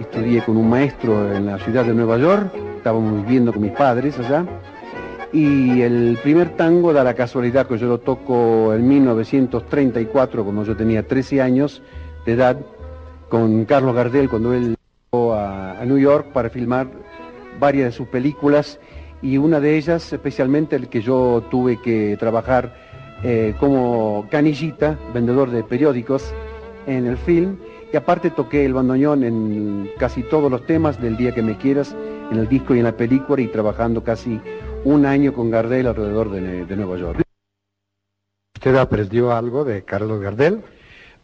estudié 0.00 0.42
con 0.42 0.56
un 0.56 0.70
maestro 0.70 1.30
en 1.34 1.44
la 1.46 1.58
ciudad 1.58 1.84
de 1.84 1.92
Nueva 1.92 2.16
York, 2.16 2.50
estábamos 2.78 3.22
viviendo 3.26 3.52
con 3.52 3.60
mis 3.60 3.72
padres 3.72 4.18
allá, 4.18 4.46
y 5.34 5.82
el 5.82 6.18
primer 6.22 6.56
tango 6.56 6.94
da 6.94 7.04
la 7.04 7.12
casualidad 7.12 7.66
que 7.66 7.76
yo 7.76 7.86
lo 7.86 7.98
toco 7.98 8.72
en 8.72 8.88
1934, 8.88 10.44
cuando 10.44 10.64
yo 10.64 10.74
tenía 10.74 11.06
13 11.06 11.42
años 11.42 11.82
de 12.26 12.32
edad, 12.32 12.58
con 13.28 13.64
Carlos 13.64 13.94
Gardel, 13.94 14.28
cuando 14.28 14.52
él 14.52 14.76
llegó 15.12 15.34
a, 15.34 15.80
a 15.80 15.84
New 15.84 15.98
York 15.98 16.32
para 16.32 16.50
filmar 16.50 16.88
varias 17.58 17.86
de 17.86 17.92
sus 17.92 18.08
películas, 18.08 18.78
y 19.22 19.38
una 19.38 19.60
de 19.60 19.76
ellas, 19.76 20.12
especialmente 20.12 20.76
el 20.76 20.88
que 20.88 21.00
yo 21.00 21.44
tuve 21.50 21.80
que 21.80 22.16
trabajar 22.18 22.74
eh, 23.24 23.54
como 23.60 24.26
canillita, 24.30 24.98
vendedor 25.14 25.50
de 25.50 25.62
periódicos 25.62 26.34
en 26.86 27.06
el 27.06 27.16
film, 27.16 27.56
y 27.92 27.96
aparte 27.96 28.30
toqué 28.30 28.64
el 28.64 28.74
bandoneón 28.74 29.22
en 29.22 29.90
casi 29.96 30.24
todos 30.24 30.50
los 30.50 30.66
temas 30.66 31.00
del 31.00 31.16
Día 31.16 31.32
que 31.32 31.42
me 31.42 31.56
quieras, 31.56 31.94
en 32.32 32.38
el 32.38 32.48
disco 32.48 32.74
y 32.74 32.78
en 32.78 32.84
la 32.84 32.96
película, 32.96 33.40
y 33.40 33.46
trabajando 33.46 34.02
casi 34.02 34.40
un 34.84 35.06
año 35.06 35.32
con 35.32 35.50
Gardel 35.50 35.86
alrededor 35.86 36.30
de, 36.30 36.76
Nueva 36.76 36.96
York. 36.96 37.22
¿Usted 38.56 38.74
aprendió 38.74 39.32
algo 39.32 39.64
de 39.64 39.84
Carlos 39.84 40.20
Gardel? 40.20 40.62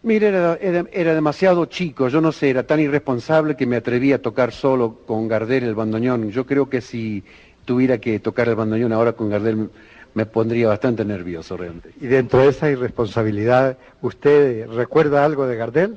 Mire, 0.09 0.29
era, 0.29 0.59
era, 0.91 1.15
demasiado 1.15 1.67
chico, 1.67 2.09
yo 2.09 2.23
no 2.23 2.33
sé, 2.33 2.49
era 2.49 2.63
tan 2.63 2.81
irresponsable 2.81 3.57
que 3.57 3.67
me 3.67 3.77
atreví 3.77 4.15
a 4.15 4.23
tocar 4.23 4.53
solo 4.53 5.01
con 5.07 5.29
Gardel 5.29 5.65
el 5.65 5.75
bandoneón. 5.75 6.31
Yo 6.31 6.47
creo 6.47 6.71
que 6.71 6.81
si 6.81 7.23
tuviera 7.67 7.99
que 7.99 8.19
tocar 8.19 8.49
el 8.49 8.55
bandoneón 8.55 8.95
ahora 8.95 9.13
con 9.13 9.29
Gardel 9.29 9.69
me 10.15 10.25
pondría 10.25 10.69
bastante 10.69 11.05
nervioso 11.05 11.59
realmente. 11.59 11.91
Y 12.01 12.07
dentro 12.07 12.41
de 12.41 12.49
esa 12.49 12.71
irresponsabilidad, 12.71 13.77
¿usted 14.01 14.67
recuerda 14.69 15.27
algo 15.27 15.47
de 15.47 15.57
Gardel? 15.57 15.97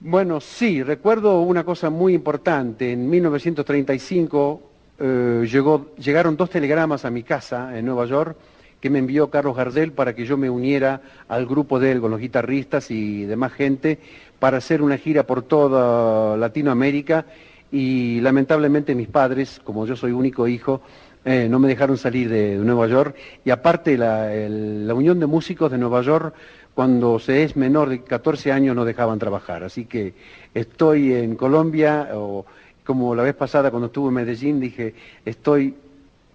Bueno, 0.00 0.40
sí, 0.40 0.82
recuerdo 0.82 1.42
una 1.42 1.62
cosa 1.62 1.90
muy 1.90 2.14
importante. 2.14 2.90
En 2.90 3.08
1935 3.08 4.62
eh, 4.98 5.46
llegó, 5.48 5.94
llegaron 5.98 6.36
dos 6.36 6.50
telegramas 6.50 7.04
a 7.04 7.10
mi 7.10 7.22
casa 7.22 7.78
en 7.78 7.86
Nueva 7.86 8.06
York 8.06 8.36
que 8.80 8.90
me 8.90 8.98
envió 8.98 9.30
Carlos 9.30 9.56
Gardel 9.56 9.92
para 9.92 10.14
que 10.14 10.24
yo 10.24 10.36
me 10.36 10.50
uniera 10.50 11.00
al 11.28 11.46
grupo 11.46 11.80
de 11.80 11.92
él 11.92 12.00
con 12.00 12.10
los 12.10 12.20
guitarristas 12.20 12.90
y 12.90 13.24
demás 13.24 13.52
gente 13.52 13.98
para 14.38 14.58
hacer 14.58 14.82
una 14.82 14.98
gira 14.98 15.24
por 15.24 15.42
toda 15.42 16.36
Latinoamérica. 16.36 17.26
Y 17.70 18.20
lamentablemente 18.20 18.94
mis 18.94 19.08
padres, 19.08 19.60
como 19.64 19.86
yo 19.86 19.96
soy 19.96 20.12
único 20.12 20.48
hijo, 20.48 20.80
eh, 21.24 21.48
no 21.50 21.58
me 21.58 21.68
dejaron 21.68 21.98
salir 21.98 22.28
de, 22.28 22.56
Nueva 22.56 22.86
York. 22.86 23.16
Y 23.44 23.50
aparte 23.50 23.98
la, 23.98 24.94
Unión 24.94 25.20
de 25.20 25.26
Músicos 25.26 25.70
de 25.70 25.78
Nueva 25.78 26.02
York 26.02 26.34
cuando 26.74 27.18
se 27.18 27.42
es 27.42 27.56
menor 27.56 27.88
de 27.88 28.02
14 28.02 28.52
años 28.52 28.76
no 28.76 28.84
dejaban 28.84 29.18
trabajar, 29.18 29.64
así 29.64 29.86
que 29.86 30.14
estoy 30.54 31.12
en 31.12 31.34
Colombia 31.34 32.10
o 32.14 32.46
como 32.84 33.16
la 33.16 33.24
vez 33.24 33.34
pasada 33.34 33.72
cuando 33.72 33.88
estuve 33.88 34.08
en 34.10 34.14
Medellín 34.14 34.60
dije 34.60 34.94
estoy 35.24 35.74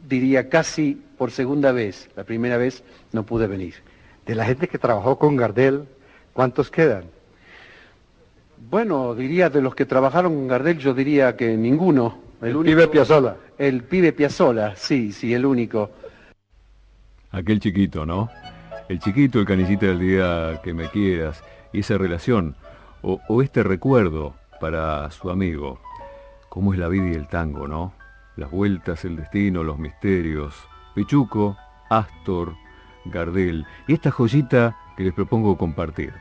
diría 0.07 0.49
casi 0.49 1.01
por 1.17 1.31
segunda 1.31 1.71
vez, 1.71 2.09
la 2.15 2.23
primera 2.23 2.57
vez 2.57 2.83
no 3.11 3.23
pude 3.23 3.47
venir. 3.47 3.75
De 4.25 4.35
la 4.35 4.45
gente 4.45 4.67
que 4.67 4.77
trabajó 4.77 5.17
con 5.17 5.35
Gardel, 5.35 5.85
¿cuántos 6.33 6.69
quedan? 6.69 7.05
Bueno, 8.69 9.13
diría 9.15 9.49
de 9.49 9.61
los 9.61 9.75
que 9.75 9.85
trabajaron 9.85 10.33
con 10.35 10.47
Gardel, 10.47 10.77
yo 10.79 10.93
diría 10.93 11.35
que 11.35 11.57
ninguno. 11.57 12.17
El, 12.41 12.57
pibe 12.57 12.87
Piazzola. 12.87 13.37
El 13.57 13.83
pibe 13.83 14.11
Piazzola, 14.13 14.75
sí, 14.75 15.11
sí, 15.11 15.33
el 15.33 15.45
único. 15.45 15.91
Aquel 17.31 17.59
chiquito, 17.59 18.05
¿no? 18.05 18.29
El 18.89 18.99
chiquito, 18.99 19.39
el 19.39 19.45
canillita 19.45 19.87
del 19.87 19.99
día 19.99 20.61
que 20.63 20.73
me 20.73 20.89
quieras, 20.89 21.41
y 21.71 21.79
esa 21.79 21.97
relación, 21.97 22.55
o, 23.01 23.19
o 23.27 23.41
este 23.41 23.63
recuerdo 23.63 24.35
para 24.59 25.09
su 25.11 25.29
amigo. 25.29 25.79
¿Cómo 26.49 26.73
es 26.73 26.79
la 26.79 26.87
vida 26.87 27.09
y 27.09 27.13
el 27.13 27.27
tango, 27.27 27.67
no? 27.67 27.93
Las 28.36 28.50
vueltas, 28.52 29.06
el 29.06 29.15
destino, 29.15 29.63
los 29.63 29.78
misterios. 29.78 30.56
Pichuco, 30.96 31.58
Astor, 31.89 32.56
Gardel, 33.06 33.65
y 33.88 33.93
esta 33.93 34.12
joyita 34.12 34.78
que 34.98 35.04
les 35.04 35.13
propongo 35.13 35.58
compartir. 35.58 36.13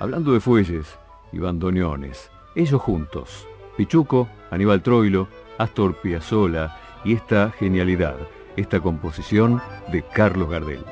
Hablando 0.00 0.32
de 0.32 0.40
fuelles 0.40 0.98
y 1.32 1.38
bandoneones, 1.38 2.30
ellos 2.56 2.80
juntos, 2.80 3.46
Pichuco, 3.76 4.28
Aníbal 4.50 4.82
Troilo, 4.82 5.28
Astor 5.58 5.94
Piazzolla 6.00 6.76
y 7.04 7.14
esta 7.14 7.50
genialidad, 7.50 8.16
esta 8.56 8.80
composición 8.80 9.60
de 9.90 10.02
Carlos 10.02 10.50
Gardel. 10.50 10.84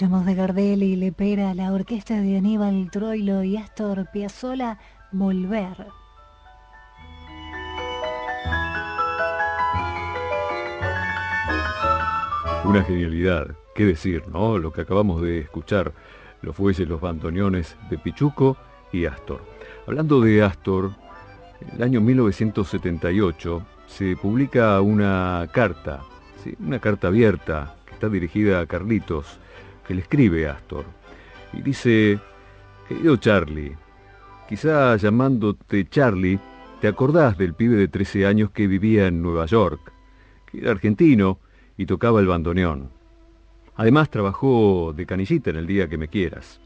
Escuchamos 0.00 0.24
de 0.24 0.34
Gardel 0.34 0.82
y 0.82 0.96
Lepera 0.96 1.52
la 1.52 1.74
orquesta 1.74 2.22
de 2.22 2.38
Aníbal 2.38 2.90
Troilo 2.90 3.44
y 3.44 3.58
Astor 3.58 4.06
Piazzolla 4.10 4.78
Volver. 5.12 5.88
Una 12.64 12.82
genialidad, 12.82 13.48
qué 13.74 13.84
decir, 13.84 14.26
¿no? 14.28 14.56
Lo 14.56 14.72
que 14.72 14.80
acabamos 14.80 15.20
de 15.20 15.40
escuchar, 15.40 15.92
los 16.40 16.56
fuelles, 16.56 16.88
los 16.88 17.02
bandoneones 17.02 17.76
de 17.90 17.98
Pichuco 17.98 18.56
y 18.92 19.04
Astor. 19.04 19.42
Hablando 19.86 20.22
de 20.22 20.42
Astor, 20.42 20.92
el 21.76 21.82
año 21.82 22.00
1978 22.00 23.66
se 23.86 24.16
publica 24.16 24.80
una 24.80 25.46
carta, 25.52 26.00
una 26.58 26.78
carta 26.78 27.08
abierta 27.08 27.74
que 27.84 27.92
está 27.92 28.08
dirigida 28.08 28.60
a 28.60 28.66
Carlitos, 28.66 29.38
que 29.90 29.98
escribe 29.98 30.48
Astor. 30.48 30.84
Y 31.52 31.62
dice, 31.62 32.20
querido 32.88 33.16
Charlie, 33.16 33.76
quizá 34.48 34.94
llamándote 34.96 35.88
Charlie, 35.88 36.38
te 36.80 36.86
acordás 36.86 37.36
del 37.36 37.54
pibe 37.54 37.74
de 37.74 37.88
13 37.88 38.24
años 38.24 38.50
que 38.52 38.68
vivía 38.68 39.08
en 39.08 39.20
Nueva 39.20 39.46
York, 39.46 39.92
que 40.46 40.58
era 40.58 40.70
argentino 40.70 41.40
y 41.76 41.86
tocaba 41.86 42.20
el 42.20 42.28
bandoneón. 42.28 42.90
Además 43.74 44.10
trabajó 44.10 44.92
de 44.94 45.06
canillita 45.06 45.50
en 45.50 45.56
el 45.56 45.66
día 45.66 45.88
que 45.88 45.98
me 45.98 46.06
quieras. 46.06 46.60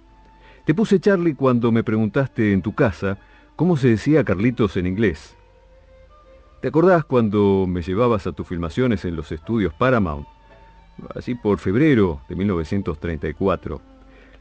Te 0.67 0.75
puse 0.75 1.01
Charlie 1.01 1.35
cuando 1.35 1.73
me 1.73 1.83
preguntaste 1.83 2.53
en 2.53 2.61
tu 2.61 2.75
casa 2.75 3.19
cómo 3.57 3.79
se 3.79 3.89
decía 3.89 4.25
Carlitos 4.25 4.77
en 4.77 4.87
inglés. 4.87 5.35
¿Te 6.61 6.69
acordás 6.69 7.05
cuando 7.05 7.65
me 7.67 7.81
llevabas 7.81 8.27
a 8.27 8.33
tus 8.33 8.47
filmaciones 8.47 9.07
en 9.07 9.17
los 9.17 9.33
estudios 9.33 9.73
Paramount 9.73 10.27
así 11.15 11.35
por 11.35 11.59
febrero 11.59 12.21
de 12.29 12.37
1934. 12.37 13.81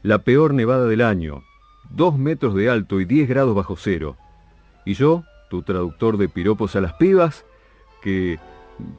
La 0.02 0.18
peor 0.18 0.54
nevada 0.54 0.86
del 0.86 1.00
año, 1.00 1.42
dos 1.90 2.18
metros 2.18 2.54
de 2.54 2.68
alto 2.68 3.00
y 3.00 3.04
10 3.04 3.28
grados 3.28 3.54
bajo 3.54 3.76
cero. 3.76 4.16
Y 4.84 4.94
yo, 4.94 5.24
tu 5.50 5.62
traductor 5.62 6.18
de 6.18 6.28
piropos 6.28 6.76
a 6.76 6.80
las 6.80 6.92
pibas, 6.94 7.44
que 8.02 8.38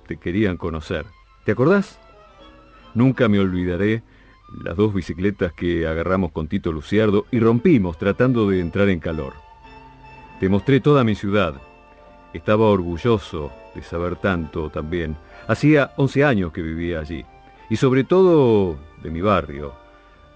te 0.07 0.17
querían 0.17 0.57
conocer. 0.57 1.05
¿Te 1.43 1.51
acordás? 1.51 1.99
Nunca 2.95 3.27
me 3.27 3.39
olvidaré 3.39 4.01
las 4.63 4.75
dos 4.77 4.93
bicicletas 4.93 5.53
que 5.53 5.85
agarramos 5.85 6.31
con 6.31 6.47
Tito 6.47 6.71
Luciardo 6.71 7.25
y 7.29 7.39
rompimos 7.39 7.97
tratando 7.97 8.49
de 8.49 8.61
entrar 8.61 8.89
en 8.89 8.99
calor. 8.99 9.33
Te 10.39 10.49
mostré 10.49 10.79
toda 10.79 11.03
mi 11.03 11.13
ciudad. 11.13 11.55
Estaba 12.33 12.65
orgulloso 12.65 13.51
de 13.75 13.83
saber 13.83 14.15
tanto 14.15 14.69
también. 14.69 15.17
Hacía 15.47 15.91
11 15.97 16.23
años 16.23 16.51
que 16.51 16.61
vivía 16.61 16.99
allí 16.99 17.25
y 17.69 17.77
sobre 17.77 18.03
todo 18.03 18.77
de 19.01 19.09
mi 19.09 19.21
barrio, 19.21 19.73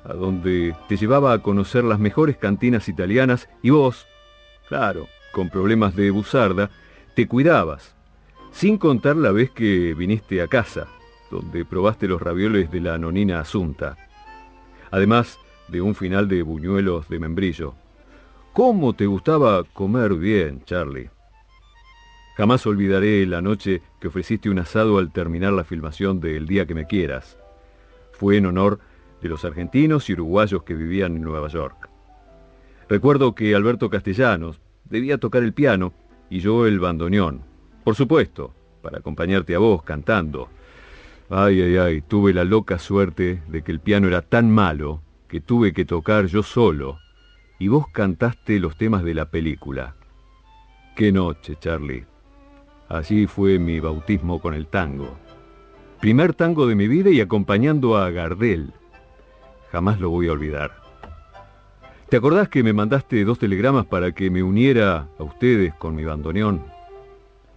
a 0.04 0.14
donde 0.14 0.76
te 0.88 0.98
llevaba 0.98 1.34
a 1.34 1.40
conocer 1.40 1.84
las 1.84 2.00
mejores 2.00 2.38
cantinas 2.38 2.90
italianas 2.90 3.50
y 3.62 3.70
vos, 3.70 4.08
claro, 4.68 5.08
con 5.32 5.50
problemas 5.50 5.96
de 5.96 6.12
buzarda, 6.12 6.70
te 7.16 7.28
cuidabas, 7.28 7.96
sin 8.52 8.78
contar 8.78 9.16
la 9.16 9.32
vez 9.32 9.52
que 9.52 9.94
viniste 9.94 10.42
a 10.42 10.48
casa, 10.48 10.88
donde 11.30 11.66
probaste 11.66 12.08
los 12.08 12.22
ravioles 12.22 12.72
de 12.72 12.82
la 12.82 12.98
nonina 12.98 13.40
Asunta, 13.40 13.98
además 14.92 15.38
de 15.68 15.82
un 15.82 15.96
final 15.96 16.28
de 16.28 16.42
buñuelos 16.42 17.08
de 17.10 17.20
membrillo. 17.20 17.76
¿Cómo 18.54 18.94
te 18.94 19.06
gustaba 19.06 19.64
comer 19.64 20.16
bien, 20.16 20.64
Charlie? 20.66 21.10
Jamás 22.36 22.66
olvidaré 22.66 23.26
la 23.26 23.42
noche 23.42 23.82
que 24.00 24.08
ofreciste 24.08 24.50
un 24.50 24.60
asado 24.60 24.98
al 24.98 25.12
terminar 25.12 25.54
la 25.54 25.64
filmación 25.64 26.20
de 26.20 26.38
El 26.38 26.48
día 26.48 26.66
que 26.66 26.76
me 26.76 26.88
quieras. 26.88 27.38
Fue 28.12 28.38
en 28.38 28.46
honor 28.46 28.80
de 29.22 29.30
los 29.30 29.46
argentinos 29.46 30.10
y 30.10 30.14
uruguayos 30.14 30.64
que 30.64 30.74
vivían 30.74 31.16
en 31.16 31.24
Nueva 31.24 31.48
York. 31.50 31.90
Recuerdo 32.88 33.36
que 33.36 33.56
Alberto 33.56 33.90
Castellanos 33.90 34.60
debía 34.86 35.18
tocar 35.18 35.44
el 35.44 35.54
piano 35.54 35.94
y 36.30 36.40
yo 36.40 36.66
el 36.66 36.80
bandoneón. 36.80 37.42
Por 37.84 37.96
supuesto, 37.96 38.54
para 38.82 39.00
acompañarte 39.00 39.56
a 39.56 39.60
vos 39.60 39.84
cantando. 39.84 40.50
Ay, 41.30 41.62
ay, 41.62 41.78
ay, 41.78 42.02
tuve 42.02 42.34
la 42.34 42.44
loca 42.44 42.80
suerte 42.80 43.44
de 43.48 43.62
que 43.62 43.72
el 43.72 43.80
piano 43.80 44.08
era 44.08 44.22
tan 44.22 44.50
malo 44.50 45.02
que 45.28 45.42
tuve 45.42 45.74
que 45.74 45.86
tocar 45.86 46.26
yo 46.26 46.42
solo 46.42 46.98
y 47.60 47.68
vos 47.68 47.88
cantaste 47.92 48.60
los 48.60 48.78
temas 48.78 49.04
de 49.04 49.14
la 49.14 49.30
película. 49.30 49.96
Qué 50.96 51.12
noche, 51.12 51.58
Charlie. 51.60 52.09
Así 52.90 53.28
fue 53.28 53.60
mi 53.60 53.80
bautismo 53.80 54.42
con 54.42 54.56
el 54.56 54.66
tango. 54.66 55.16
Primer 56.02 56.34
tango 56.34 56.66
de 56.66 56.74
mi 56.74 56.88
vida 56.88 57.12
y 57.12 57.22
acompañando 57.22 57.96
a 57.98 58.10
Gardel. 58.10 58.74
Jamás 59.72 60.00
lo 60.00 60.10
voy 60.10 60.28
a 60.28 60.32
olvidar. 60.32 60.72
¿Te 62.10 62.18
acordás 62.18 62.50
que 62.50 62.64
me 62.64 62.74
mandaste 62.74 63.24
dos 63.24 63.38
telegramas 63.38 63.86
para 63.86 64.12
que 64.14 64.32
me 64.32 64.42
uniera 64.42 65.08
a 65.20 65.24
ustedes 65.24 65.76
con 65.76 65.96
mi 65.96 66.04
bandoneón? 66.04 66.64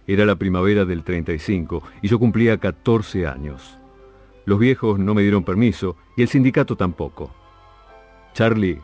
Era 0.05 0.25
la 0.25 0.35
primavera 0.35 0.85
del 0.85 1.03
35 1.03 1.81
y 2.03 2.09
yo 2.09 2.19
cumplía 2.19 2.59
14 2.59 3.25
años. 3.25 3.79
Los 4.45 4.59
viejos 4.59 4.99
no 4.99 5.15
me 5.15 5.23
dieron 5.23 5.43
permiso 5.43 5.95
y 6.15 6.21
el 6.21 6.27
sindicato 6.27 6.75
tampoco. 6.75 7.33
Charlie, 8.33 8.79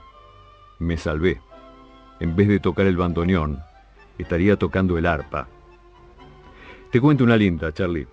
me 0.79 0.97
salvé. 0.97 1.41
En 2.19 2.35
vez 2.35 2.47
de 2.47 2.59
tocar 2.59 2.87
el 2.87 2.97
bandoneón, 2.97 3.59
estaría 4.17 4.55
tocando 4.55 4.97
el 4.97 5.05
arpa. 5.05 5.47
Te 6.91 6.99
cuento 6.99 7.23
una 7.23 7.37
linda, 7.37 7.71
Charlie. 7.71 8.07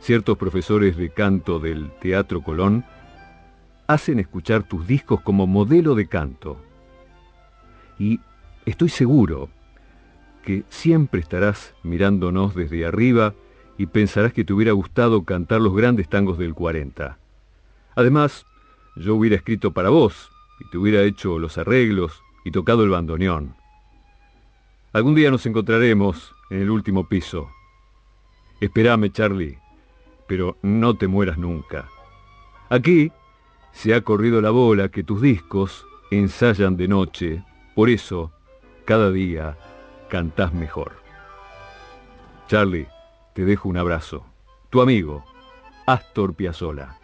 Ciertos 0.00 0.36
profesores 0.36 0.98
de 0.98 1.08
canto 1.08 1.58
del 1.58 1.90
Teatro 1.98 2.42
Colón 2.42 2.84
hacen 3.86 4.18
escuchar 4.18 4.64
tus 4.64 4.86
discos 4.86 5.22
como 5.22 5.46
modelo 5.46 5.94
de 5.94 6.06
canto. 6.06 6.60
Y 7.98 8.20
estoy 8.66 8.90
seguro 8.90 9.48
que 10.44 10.64
siempre 10.68 11.20
estarás 11.20 11.74
mirándonos 11.82 12.54
desde 12.54 12.84
arriba 12.84 13.32
y 13.78 13.86
pensarás 13.86 14.34
que 14.34 14.44
te 14.44 14.52
hubiera 14.52 14.72
gustado 14.72 15.24
cantar 15.24 15.62
los 15.62 15.74
grandes 15.74 16.06
tangos 16.10 16.36
del 16.36 16.52
40. 16.52 17.16
Además, 17.94 18.44
yo 18.96 19.14
hubiera 19.14 19.36
escrito 19.36 19.72
para 19.72 19.88
vos 19.88 20.30
y 20.60 20.68
te 20.68 20.76
hubiera 20.76 21.02
hecho 21.02 21.38
los 21.38 21.56
arreglos 21.56 22.22
y 22.44 22.50
tocado 22.50 22.84
el 22.84 22.90
bandoneón. 22.90 23.54
Algún 24.92 25.14
día 25.14 25.30
nos 25.30 25.46
encontraremos 25.46 26.34
en 26.50 26.60
el 26.60 26.68
último 26.68 27.08
piso 27.08 27.48
Espérame, 28.60 29.10
Charlie. 29.10 29.58
pero 30.26 30.56
no 30.62 30.96
te 30.96 31.06
mueras 31.06 31.38
nunca. 31.38 31.88
Aquí 32.68 33.12
se 33.72 33.94
ha 33.94 34.00
corrido 34.00 34.40
la 34.40 34.50
bola 34.50 34.88
que 34.88 35.04
tus 35.04 35.22
discos 35.22 35.86
ensayan 36.10 36.76
de 36.76 36.88
noche, 36.88 37.44
por 37.74 37.88
eso 37.90 38.32
cada 38.84 39.10
día 39.10 39.56
cantás 40.08 40.52
mejor. 40.52 40.92
Charlie, 42.48 42.88
te 43.34 43.44
dejo 43.44 43.68
un 43.68 43.76
abrazo. 43.76 44.24
Tu 44.70 44.80
amigo, 44.80 45.24
Astor 45.86 46.34
Piazzolla. 46.34 46.98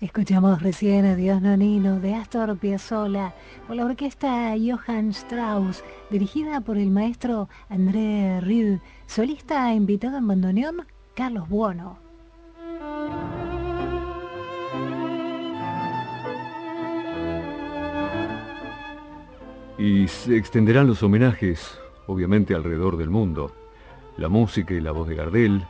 Escuchamos 0.00 0.60
recién 0.60 1.04
a 1.04 1.14
Dios 1.14 1.40
Nonino 1.40 2.00
de 2.00 2.16
Astor 2.16 2.58
Piazzolla 2.58 3.32
por 3.68 3.76
la 3.76 3.84
orquesta 3.84 4.52
Johann 4.58 5.10
Strauss, 5.10 5.84
dirigida 6.10 6.60
por 6.60 6.76
el 6.76 6.90
maestro 6.90 7.48
André 7.68 8.40
Rieu, 8.40 8.80
solista 9.06 9.72
invitado 9.72 10.18
en 10.18 10.26
bandoneón 10.26 10.86
Carlos 11.14 11.48
Buono. 11.48 11.98
Y 19.78 20.08
se 20.08 20.36
extenderán 20.36 20.88
los 20.88 21.04
homenajes, 21.04 21.78
obviamente, 22.08 22.56
alrededor 22.56 22.96
del 22.96 23.10
mundo. 23.10 23.52
La 24.16 24.28
música 24.28 24.74
y 24.74 24.80
la 24.80 24.90
voz 24.90 25.06
de 25.06 25.14
Gardel, 25.14 25.64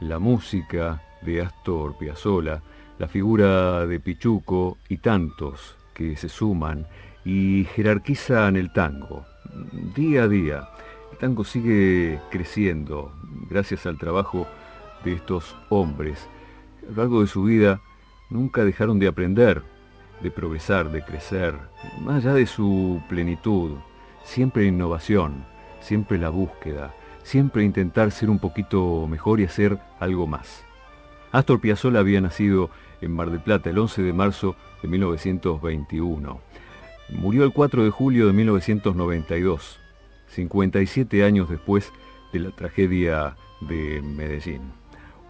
la 0.00 0.18
música 0.18 1.02
de 1.22 1.42
Astor 1.42 1.96
Piazzolla, 1.98 2.62
la 2.98 3.08
figura 3.08 3.86
de 3.86 4.00
Pichuco 4.00 4.78
y 4.88 4.98
tantos 4.98 5.76
que 5.94 6.16
se 6.16 6.28
suman 6.28 6.86
y 7.24 7.64
jerarquizan 7.74 8.56
el 8.56 8.72
tango. 8.72 9.24
Día 9.94 10.24
a 10.24 10.28
día, 10.28 10.68
el 11.12 11.18
tango 11.18 11.44
sigue 11.44 12.18
creciendo 12.30 13.12
gracias 13.48 13.86
al 13.86 13.98
trabajo 13.98 14.46
de 15.04 15.14
estos 15.14 15.54
hombres. 15.68 16.28
A 16.82 16.90
lo 16.90 16.96
largo 16.96 17.20
de 17.20 17.26
su 17.26 17.44
vida 17.44 17.80
nunca 18.30 18.64
dejaron 18.64 18.98
de 18.98 19.08
aprender, 19.08 19.62
de 20.22 20.30
progresar, 20.30 20.90
de 20.90 21.02
crecer, 21.02 21.54
más 22.00 22.24
allá 22.24 22.34
de 22.34 22.46
su 22.46 23.02
plenitud, 23.08 23.72
siempre 24.24 24.66
innovación, 24.66 25.44
siempre 25.80 26.18
la 26.18 26.30
búsqueda, 26.30 26.94
siempre 27.22 27.64
intentar 27.64 28.10
ser 28.10 28.30
un 28.30 28.38
poquito 28.38 29.06
mejor 29.08 29.40
y 29.40 29.44
hacer 29.44 29.78
algo 29.98 30.26
más. 30.26 30.64
Astor 31.32 31.60
Piazzolla 31.60 32.00
había 32.00 32.20
nacido 32.20 32.70
en 33.00 33.12
Mar 33.12 33.30
del 33.30 33.40
Plata 33.40 33.70
el 33.70 33.78
11 33.78 34.02
de 34.02 34.12
marzo 34.12 34.56
de 34.82 34.88
1921. 34.88 36.40
Murió 37.10 37.44
el 37.44 37.52
4 37.52 37.84
de 37.84 37.90
julio 37.90 38.26
de 38.26 38.32
1992, 38.32 39.78
57 40.28 41.24
años 41.24 41.48
después 41.48 41.92
de 42.32 42.40
la 42.40 42.50
tragedia 42.50 43.36
de 43.60 44.00
Medellín. 44.02 44.72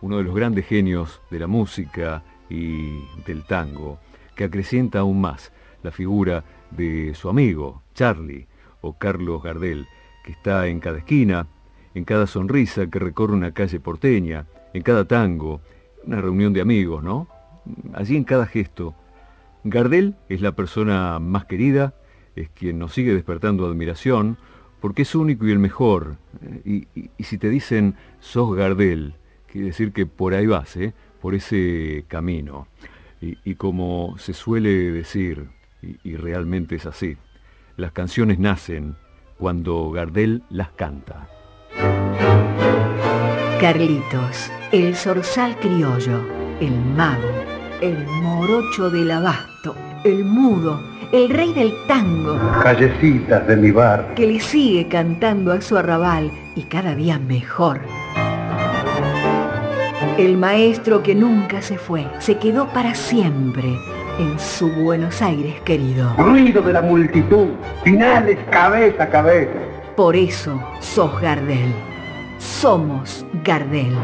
Uno 0.00 0.18
de 0.18 0.24
los 0.24 0.34
grandes 0.34 0.66
genios 0.66 1.20
de 1.30 1.38
la 1.38 1.46
música 1.46 2.22
y 2.48 2.98
del 3.26 3.44
tango, 3.44 3.98
que 4.34 4.44
acrecienta 4.44 5.00
aún 5.00 5.20
más 5.20 5.52
la 5.82 5.90
figura 5.90 6.44
de 6.70 7.14
su 7.14 7.28
amigo, 7.28 7.82
Charlie, 7.94 8.46
o 8.80 8.94
Carlos 8.94 9.42
Gardel, 9.42 9.86
que 10.24 10.32
está 10.32 10.66
en 10.66 10.80
cada 10.80 10.98
esquina, 10.98 11.46
en 11.94 12.04
cada 12.04 12.26
sonrisa 12.26 12.86
que 12.88 12.98
recorre 12.98 13.34
una 13.34 13.52
calle 13.52 13.80
porteña, 13.80 14.46
en 14.72 14.82
cada 14.82 15.04
tango, 15.04 15.60
una 16.04 16.20
reunión 16.20 16.52
de 16.52 16.60
amigos, 16.60 17.02
¿no? 17.02 17.28
allí 17.94 18.16
en 18.16 18.24
cada 18.24 18.46
gesto. 18.46 18.94
Gardel 19.64 20.16
es 20.28 20.40
la 20.40 20.52
persona 20.52 21.18
más 21.18 21.44
querida, 21.44 21.94
es 22.36 22.48
quien 22.50 22.78
nos 22.78 22.94
sigue 22.94 23.14
despertando 23.14 23.66
admiración, 23.66 24.38
porque 24.80 25.02
es 25.02 25.14
único 25.14 25.46
y 25.46 25.52
el 25.52 25.58
mejor. 25.58 26.16
Y, 26.64 26.86
si 27.18 27.38
te 27.38 27.50
dicen 27.50 27.96
sos 28.20 28.56
Gardel, 28.56 29.14
quiere 29.46 29.68
decir 29.68 29.92
que 29.92 30.06
por 30.06 30.34
ahí 30.34 30.46
vas, 30.46 30.76
¿eh? 30.76 30.94
por 31.20 31.34
ese 31.34 32.04
camino. 32.08 32.66
Y, 33.20 33.54
como 33.56 34.14
se 34.16 34.32
suele 34.32 34.70
decir, 34.92 35.48
y 35.82 36.16
realmente 36.16 36.76
es 36.76 36.86
así, 36.86 37.18
las 37.76 37.92
canciones 37.92 38.38
nacen 38.38 38.96
cuando 39.38 39.90
Gardel 39.90 40.42
las 40.48 40.70
canta. 40.70 41.28
Carlitos, 43.60 44.50
el 44.72 44.96
zorzal 44.96 45.56
criollo, 45.58 46.26
el 46.60 46.74
mago 46.96 47.50
el 47.80 48.06
morocho 48.06 48.90
del 48.90 49.10
abasto, 49.10 49.74
el 50.04 50.24
mudo, 50.24 50.80
el 51.12 51.30
rey 51.30 51.52
del 51.54 51.72
tango. 51.86 52.38
Callecitas 52.62 53.46
de 53.46 53.56
mi 53.56 53.70
bar. 53.70 54.14
Que 54.14 54.26
le 54.26 54.40
sigue 54.40 54.86
cantando 54.88 55.52
a 55.52 55.60
su 55.60 55.76
arrabal 55.76 56.30
y 56.56 56.62
cada 56.64 56.94
día 56.94 57.18
mejor. 57.18 57.80
El 60.18 60.36
maestro 60.36 61.02
que 61.02 61.14
nunca 61.14 61.62
se 61.62 61.78
fue, 61.78 62.06
se 62.18 62.36
quedó 62.36 62.68
para 62.68 62.94
siempre 62.94 63.78
en 64.18 64.38
su 64.38 64.68
Buenos 64.68 65.22
Aires 65.22 65.54
querido. 65.62 66.12
Ruido 66.18 66.60
de 66.60 66.74
la 66.74 66.82
multitud, 66.82 67.48
finales 67.82 68.38
cabeza 68.50 69.04
a 69.04 69.08
cabeza. 69.08 69.69
Por 69.96 70.14
eso 70.16 70.60
sos 70.80 71.20
Gardel. 71.20 71.72
Somos 72.38 73.24
Gardel. 73.44 73.94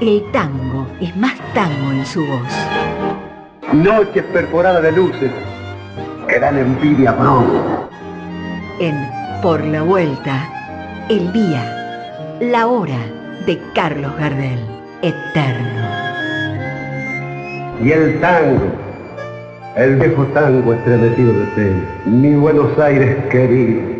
El 0.00 0.22
tango 0.32 0.86
es 1.00 1.14
más 1.16 1.34
tango 1.52 1.90
en 1.90 2.06
su 2.06 2.24
voz. 2.24 2.52
Noches 3.72 4.24
perforadas 4.32 4.82
de 4.82 4.92
luces 4.92 5.30
que 6.28 6.38
dan 6.38 6.58
envidia 6.58 7.16
pronto. 7.16 7.90
En 8.78 8.94
Por 9.42 9.62
la 9.64 9.82
Vuelta, 9.82 10.48
el 11.08 11.32
día, 11.32 12.38
la 12.40 12.66
hora 12.66 12.98
de 13.46 13.60
Carlos 13.74 14.12
Gardel, 14.16 14.60
eterno. 15.02 15.88
Y 17.82 17.90
el 17.90 18.20
tango, 18.20 18.72
el 19.76 19.96
viejo 19.96 20.24
tango 20.26 20.72
estremecido 20.72 21.32
de 21.32 21.46
fe, 21.46 21.72
mi 22.06 22.34
Buenos 22.36 22.78
Aires 22.78 23.16
querido 23.30 23.97